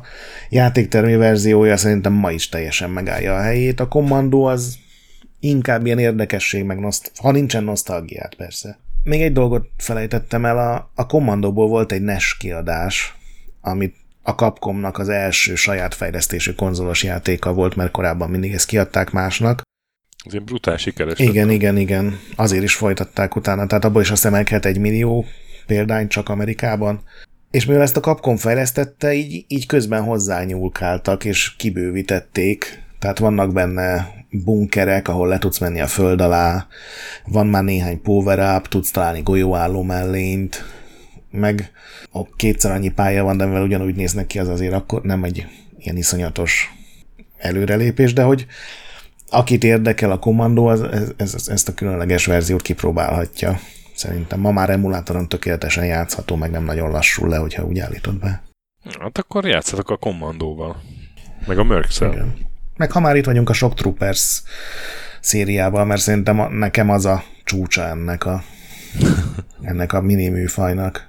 játéktermi 0.50 1.16
verziója 1.16 1.76
szerintem 1.76 2.12
ma 2.12 2.30
is 2.30 2.48
teljesen 2.48 2.90
megállja 2.90 3.34
a 3.34 3.40
helyét. 3.40 3.80
A 3.80 3.88
kommandó 3.88 4.44
az 4.44 4.78
inkább 5.40 5.86
ilyen 5.86 5.98
érdekesség, 5.98 6.64
meg 6.64 6.78
noszt- 6.78 7.12
ha 7.18 7.30
nincsen 7.30 7.64
nosztalgiát 7.64 8.34
persze. 8.34 8.78
Még 9.02 9.22
egy 9.22 9.32
dolgot 9.32 9.68
felejtettem 9.76 10.44
el, 10.44 10.58
a, 10.58 10.90
a 10.94 11.06
kommandóból 11.06 11.68
volt 11.68 11.92
egy 11.92 12.02
NES 12.02 12.36
kiadás, 12.36 13.14
amit 13.60 13.96
a 14.22 14.30
Capcomnak 14.30 14.98
az 14.98 15.08
első 15.08 15.54
saját 15.54 15.94
fejlesztésű 15.94 16.52
konzolos 16.52 17.02
játéka 17.02 17.52
volt, 17.52 17.76
mert 17.76 17.90
korábban 17.90 18.30
mindig 18.30 18.52
ezt 18.52 18.66
kiadták 18.66 19.10
másnak. 19.10 19.62
Ez 20.24 20.34
egy 20.34 20.44
brutál 20.44 20.76
sikeres. 20.76 21.18
Igen, 21.18 21.46
lett. 21.46 21.54
igen, 21.54 21.76
igen. 21.76 22.18
Azért 22.36 22.62
is 22.62 22.74
folytatták 22.74 23.36
utána, 23.36 23.66
tehát 23.66 23.84
abból 23.84 24.02
is 24.02 24.10
azt 24.10 24.24
emelkedett 24.24 24.64
egy 24.64 24.78
millió 24.78 25.24
példány 25.66 26.08
csak 26.08 26.28
Amerikában. 26.28 27.02
És 27.50 27.66
mivel 27.66 27.82
ezt 27.82 27.96
a 27.96 28.00
Capcom 28.00 28.36
fejlesztette, 28.36 29.12
így, 29.12 29.44
így 29.48 29.66
közben 29.66 30.02
hozzányúlkáltak 30.02 31.24
és 31.24 31.56
kibővítették, 31.56 32.82
tehát 33.02 33.18
vannak 33.18 33.52
benne 33.52 34.14
bunkerek, 34.30 35.08
ahol 35.08 35.28
le 35.28 35.38
tudsz 35.38 35.58
menni 35.58 35.80
a 35.80 35.86
föld 35.86 36.20
alá, 36.20 36.66
van 37.26 37.46
már 37.46 37.62
néhány 37.62 38.02
power 38.02 38.56
up, 38.56 38.68
tudsz 38.68 38.90
találni 38.90 39.22
golyóálló 39.22 39.82
mellényt, 39.82 40.64
meg 41.30 41.70
a 42.12 42.26
kétszer 42.36 42.70
annyi 42.70 42.88
pálya 42.88 43.24
van, 43.24 43.36
de 43.36 43.44
mivel 43.44 43.62
ugyanúgy 43.62 43.94
néznek 43.94 44.26
ki, 44.26 44.38
az 44.38 44.48
azért 44.48 44.72
akkor 44.72 45.02
nem 45.02 45.24
egy 45.24 45.46
ilyen 45.78 45.96
iszonyatos 45.96 46.74
előrelépés, 47.38 48.12
de 48.12 48.22
hogy 48.22 48.46
akit 49.30 49.64
érdekel 49.64 50.10
a 50.10 50.18
kommandó, 50.18 50.66
az, 50.66 50.82
ez, 50.82 51.12
ez, 51.16 51.48
ezt 51.48 51.68
a 51.68 51.74
különleges 51.74 52.26
verziót 52.26 52.62
kipróbálhatja. 52.62 53.58
Szerintem 53.94 54.40
ma 54.40 54.50
már 54.50 54.70
emulátoron 54.70 55.28
tökéletesen 55.28 55.84
játszható, 55.84 56.36
meg 56.36 56.50
nem 56.50 56.64
nagyon 56.64 56.90
lassul 56.90 57.28
le, 57.28 57.36
hogyha 57.36 57.64
úgy 57.64 57.78
állítod 57.78 58.18
be. 58.18 58.42
Hát 59.00 59.18
akkor 59.18 59.46
játszatok 59.46 59.90
a 59.90 59.96
kommandóval. 59.96 60.82
Meg 61.46 61.58
a 61.58 61.64
mercs 61.64 62.00
Meg 62.82 62.92
ha 62.92 63.00
már 63.00 63.16
itt 63.16 63.24
vagyunk 63.24 63.48
a 63.48 63.52
Shock 63.52 63.74
Troopers 63.74 64.42
szériával, 65.20 65.84
mert 65.84 66.00
szerintem 66.00 66.52
nekem 66.52 66.90
az 66.90 67.04
a 67.04 67.24
csúcsa 67.44 67.82
ennek 67.82 68.26
a, 68.26 68.42
ennek 69.70 69.92
a 69.92 70.00
mini 70.00 70.28
műfajnak. 70.28 71.08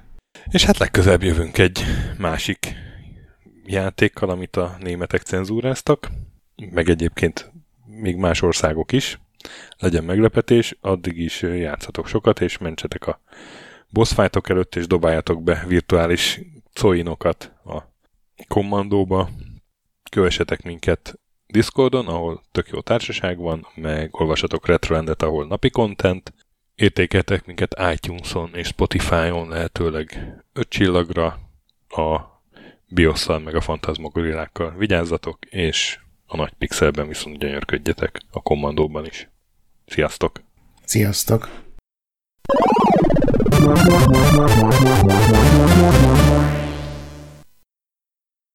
És 0.50 0.64
hát 0.64 0.78
legközelebb 0.78 1.22
jövünk 1.22 1.58
egy 1.58 1.84
másik 2.18 2.74
játékkal, 3.66 4.30
amit 4.30 4.56
a 4.56 4.76
németek 4.80 5.22
cenzúráztak, 5.22 6.10
meg 6.70 6.88
egyébként 6.88 7.52
még 7.86 8.16
más 8.16 8.42
országok 8.42 8.92
is. 8.92 9.20
Legyen 9.78 10.04
meglepetés, 10.04 10.76
addig 10.80 11.18
is 11.18 11.42
játszatok 11.42 12.06
sokat, 12.06 12.40
és 12.40 12.58
mentsetek 12.58 13.06
a 13.06 13.20
boss 13.88 14.14
előtt, 14.42 14.76
és 14.76 14.86
dobáljatok 14.86 15.42
be 15.42 15.64
virtuális 15.66 16.40
coinokat 16.80 17.52
a 17.64 17.82
kommandóba. 18.48 19.30
Kövessetek 20.10 20.62
minket 20.62 21.18
Discordon, 21.54 22.06
ahol 22.06 22.42
tök 22.52 22.68
jó 22.68 22.80
társaság 22.80 23.38
van, 23.38 23.66
meg 23.74 24.08
olvasatok 24.20 24.66
Retroendet, 24.66 25.22
ahol 25.22 25.46
napi 25.46 25.70
content, 25.70 26.32
értékeltek 26.74 27.46
minket 27.46 27.76
iTunes-on 27.92 28.50
és 28.54 28.66
Spotify-on 28.66 29.48
lehetőleg 29.48 30.36
5 30.52 30.68
csillagra 30.68 31.26
a 31.88 32.20
Biosszal 32.88 33.38
meg 33.38 33.54
a 33.54 33.60
Fantasmagorillákkal 33.60 34.74
vigyázzatok, 34.76 35.38
és 35.44 35.98
a 36.26 36.36
nagy 36.36 36.52
pixelben 36.58 37.08
viszont 37.08 37.38
gyönyörködjetek 37.38 38.20
a 38.30 38.42
kommandóban 38.42 39.06
is. 39.06 39.28
Sziasztok! 39.86 40.40
Sziasztok! 40.84 41.48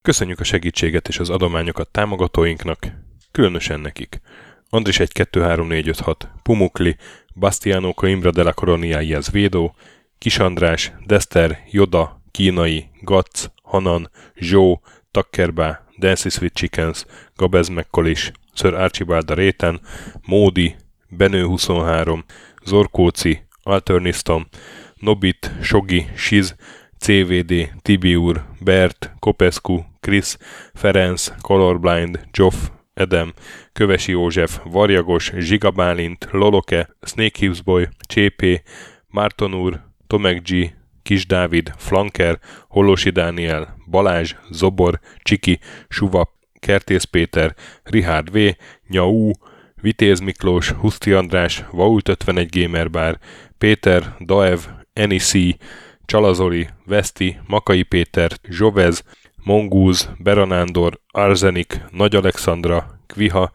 Köszönjük 0.10 0.40
a 0.40 0.44
segítséget 0.44 1.08
és 1.08 1.20
az 1.20 1.30
adományokat 1.30 1.88
támogatóinknak, 1.88 2.80
különösen 3.32 3.80
nekik. 3.80 4.22
Andris 4.70 5.00
1 5.00 5.12
2 5.12 5.42
3 5.42 5.68
4 5.68 5.88
5 5.88 6.00
6, 6.00 6.30
Pumukli, 6.44 6.98
Bastiano 7.36 7.94
Coimbra 7.94 8.32
de 8.32 8.44
la 8.44 8.54
Coronia 8.54 9.02
Iaz 9.02 9.30
Védó, 9.30 9.76
Kis 10.18 10.40
András, 10.40 10.92
Dester, 11.06 11.64
Joda, 11.72 12.22
Kínai, 12.32 12.90
Gac, 13.02 13.46
Hanan, 13.64 14.10
Zsó, 14.36 14.82
Takkerbá, 15.12 15.86
Dancy 16.00 16.30
Sweet 16.30 16.54
Chickens, 16.54 17.06
Gabez 17.36 17.68
McCollis, 17.68 18.32
Sir 18.54 18.74
Archibald 18.74 19.30
a 19.30 19.34
Réten, 19.34 19.82
Módi, 20.26 20.76
Benő 21.10 21.46
23, 21.46 22.26
Zorkóci, 22.66 23.42
Alternisztom, 23.64 24.48
Nobit, 24.96 25.52
Sogi, 25.62 26.08
Siz, 26.16 26.56
CVD, 27.00 27.72
Tibiur, 27.82 28.46
Bert, 28.60 29.12
Kopescu, 29.20 29.84
Chris, 30.00 30.38
Ferenc, 30.74 31.32
Colorblind, 31.42 32.20
Joff, 32.32 32.56
Edem, 32.94 33.34
Kövesi 33.74 34.12
József, 34.12 34.60
Varjagos, 34.64 35.32
Zsigabálint, 35.38 36.28
Loloke, 36.32 36.90
Snake 37.02 37.40
Hughes 37.40 37.62
Boy, 37.62 37.88
Csépé, 38.08 38.62
Márton 39.08 39.54
úr, 39.54 39.82
Tomek 40.08 40.42
G, 40.42 40.74
Kis 41.04 41.26
Dávid, 41.26 41.74
Flanker, 41.78 42.40
Holosi 42.68 43.10
Dániel, 43.10 43.78
Balázs, 43.90 44.36
Zobor, 44.50 45.00
Csiki, 45.24 45.60
Suva, 45.88 46.38
Kertész 46.60 47.04
Péter, 47.04 47.56
Rihárd 47.84 48.32
V, 48.32 48.56
Nyau, 48.88 49.32
Vitéz 49.82 50.20
Miklós, 50.20 50.70
Huszti 50.70 51.12
András, 51.12 51.64
Vault 51.72 52.08
51 52.08 52.50
Gamer 52.50 52.90
Bar, 52.90 53.18
Péter, 53.58 54.16
Daev, 54.20 54.60
Enisi, 54.94 55.58
Csalazoli, 56.06 56.70
Veszti, 56.86 57.40
Makai 57.48 57.84
Péter, 57.84 58.32
Zsovez, 58.50 59.04
Mongúz, 59.44 60.10
Beranándor, 60.18 61.00
Arzenik, 61.12 61.82
Nagy 61.92 62.16
Alexandra, 62.16 63.00
Kviha, 63.08 63.52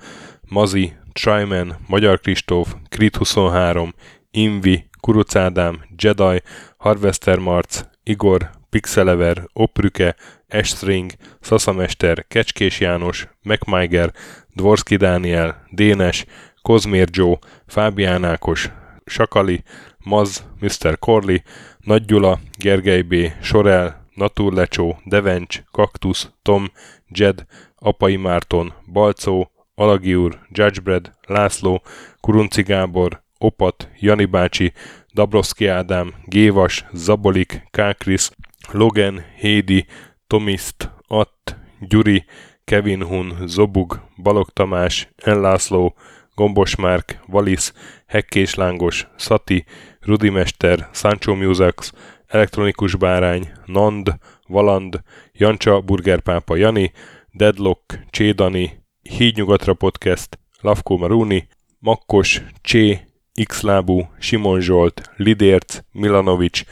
Mazi, 0.48 0.92
Tryman, 1.12 1.76
Magyar 1.86 2.20
Kristóf, 2.20 2.74
Krit 2.88 3.16
23, 3.16 3.94
Invi, 4.30 4.84
Kuruc 5.00 5.36
Ádám, 5.36 5.84
Jedi, 5.96 6.42
Harvester 6.76 7.38
Marc, 7.38 7.84
Igor, 8.02 8.50
Pixelever, 8.70 9.48
Oprüke, 9.52 10.16
Estring, 10.48 11.12
Szaszamester, 11.40 12.24
Kecskés 12.28 12.80
János, 12.80 13.28
MacMiger, 13.42 14.12
Dvorski 14.54 14.96
Dániel, 14.96 15.66
Dénes, 15.70 16.24
Kozmér 16.62 17.08
Joe, 17.10 17.38
Fábián 17.66 18.24
Ákos, 18.24 18.70
Sakali, 19.04 19.62
Maz, 20.04 20.44
Mr. 20.60 20.98
Corley, 20.98 21.42
Nagy 21.80 22.04
Gyula, 22.04 22.38
Gergely 22.58 23.02
B., 23.02 23.14
Sorel, 23.42 24.03
Naturlecsó, 24.14 24.98
Devencs, 25.04 25.62
Kaktusz, 25.72 26.30
Tom, 26.42 26.70
Jed, 27.08 27.46
Apai 27.76 28.16
Márton, 28.16 28.72
Balcó, 28.92 29.50
Alagi 29.74 30.14
úr, 30.14 30.38
Judgebred, 30.50 31.12
László, 31.26 31.82
Kurunci 32.20 32.62
Gábor, 32.62 33.22
Opat, 33.38 33.88
Jani 33.98 34.24
bácsi, 34.24 34.72
Dabrowski 35.14 35.66
Ádám, 35.66 36.14
Gévas, 36.24 36.84
Zabolik, 36.92 37.62
Kákris, 37.70 38.30
Logan, 38.70 39.24
Hédi, 39.36 39.86
Tomiszt, 40.26 40.90
Att, 41.08 41.56
Gyuri, 41.80 42.24
Kevin 42.64 43.02
Hun, 43.02 43.46
Zobug, 43.46 44.00
Balog 44.22 44.50
Tamás, 44.50 45.08
Enlászló, 45.16 45.94
Gombos 46.34 46.76
Márk, 46.76 47.20
Valisz, 47.26 47.72
Hekkés 48.06 48.54
Lángos, 48.54 49.08
Szati, 49.16 49.64
Rudimester, 50.00 50.88
Sancho 50.92 51.34
Musax, 51.34 51.92
Elektronikus 52.34 52.94
Bárány, 52.94 53.52
Nand, 53.66 54.14
Valand, 54.48 55.00
Jancsa, 55.32 55.80
Burgerpápa 55.80 56.56
Jani, 56.56 56.92
Deadlock, 57.32 57.98
Csédani, 58.10 58.84
Hídnyugatra 59.02 59.74
Podcast, 59.74 60.38
Lavkó 60.60 60.96
Maruni, 60.96 61.48
Makkos, 61.78 62.42
Csé, 62.60 63.00
Xlábú, 63.44 64.08
Simon 64.18 64.60
Zsolt, 64.60 65.10
Lidérc, 65.16 65.78
Milanovic, 65.92 66.62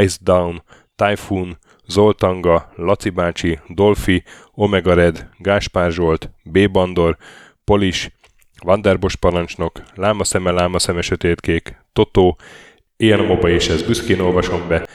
Ice 0.00 0.16
Down, 0.20 0.62
Typhoon, 0.94 1.58
Zoltanga, 1.86 2.72
Laci 2.74 3.10
bácsi, 3.10 3.58
Dolfi, 3.68 4.22
Omega 4.54 4.94
Red, 4.94 5.28
Gáspár 5.38 5.90
Zsolt, 5.92 6.30
B. 6.44 6.70
Bandor, 6.70 7.16
Polis, 7.64 8.10
Vanderbos 8.62 9.16
parancsnok, 9.16 9.82
Lámaszeme, 9.94 10.50
Lámaszeme 10.50 11.00
sötétkék, 11.00 11.76
Totó, 11.92 12.38
Ilyen 12.98 13.24
moba 13.24 13.48
és 13.48 13.68
ez 13.68 13.82
büszkén 13.82 14.20
olvasom 14.20 14.68
be, 14.68 14.86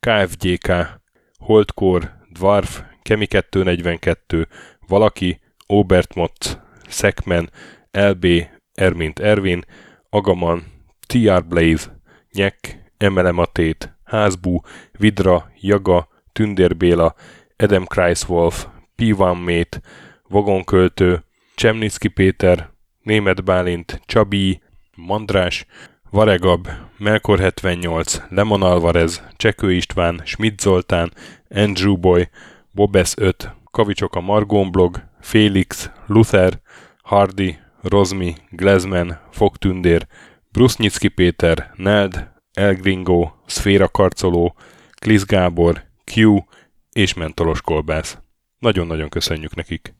KFGK, 0.00 1.00
Holdkor, 1.38 2.12
Dwarf, 2.32 2.82
Kemi 3.02 3.26
242, 3.26 4.46
Valaki, 4.88 5.40
Obert 5.66 6.14
Motz, 6.14 6.58
Szekmen, 6.88 7.50
LB, 7.90 8.26
Ermint 8.74 9.18
Ervin, 9.18 9.64
Agaman, 10.10 10.64
TR 11.06 11.44
Blaze, 11.44 12.00
Nyek, 12.32 12.90
Emelematét, 12.96 13.96
Házbú, 14.04 14.60
Vidra, 14.98 15.50
Jaga, 15.60 16.08
Tündér 16.32 16.76
Béla, 16.76 17.14
Adam 17.56 17.86
Kreiswolf, 17.86 18.66
P1 18.96 19.44
Mate, 19.44 19.80
Vagonköltő, 20.28 21.24
Csemnicki 21.54 22.08
Péter, 22.08 22.70
Német 23.02 23.44
Bálint, 23.44 24.00
Csabi, 24.06 24.62
Mandrás, 24.94 25.66
Varegab, 26.16 26.68
Melkor 26.98 27.38
78, 27.38 28.20
Lemon 28.28 28.62
Alvarez, 28.62 29.22
Csekő 29.36 29.72
István, 29.72 30.20
Schmidt 30.24 30.60
Zoltán, 30.60 31.12
Andrew 31.48 31.96
Boy, 31.96 32.28
Bobes 32.70 33.12
5, 33.16 33.54
Kavicsok 33.70 34.14
a 34.14 34.20
Margon 34.20 34.70
blog, 34.70 35.02
Félix, 35.20 35.90
Luther, 36.06 36.60
Hardy, 37.02 37.58
Rozmi, 37.82 38.34
Glezman, 38.50 39.18
Fogtündér, 39.30 40.06
Brusznyicki 40.52 41.08
Péter, 41.08 41.72
Neld, 41.74 42.28
Elgringo, 42.52 43.30
Szféra 43.46 43.88
Karcoló, 43.88 44.56
Klisz 45.00 45.24
Gábor, 45.24 45.84
Q 46.14 46.38
és 46.92 47.14
Mentolos 47.14 47.60
Kolbász. 47.60 48.18
Nagyon-nagyon 48.58 49.08
köszönjük 49.08 49.54
nekik! 49.54 49.94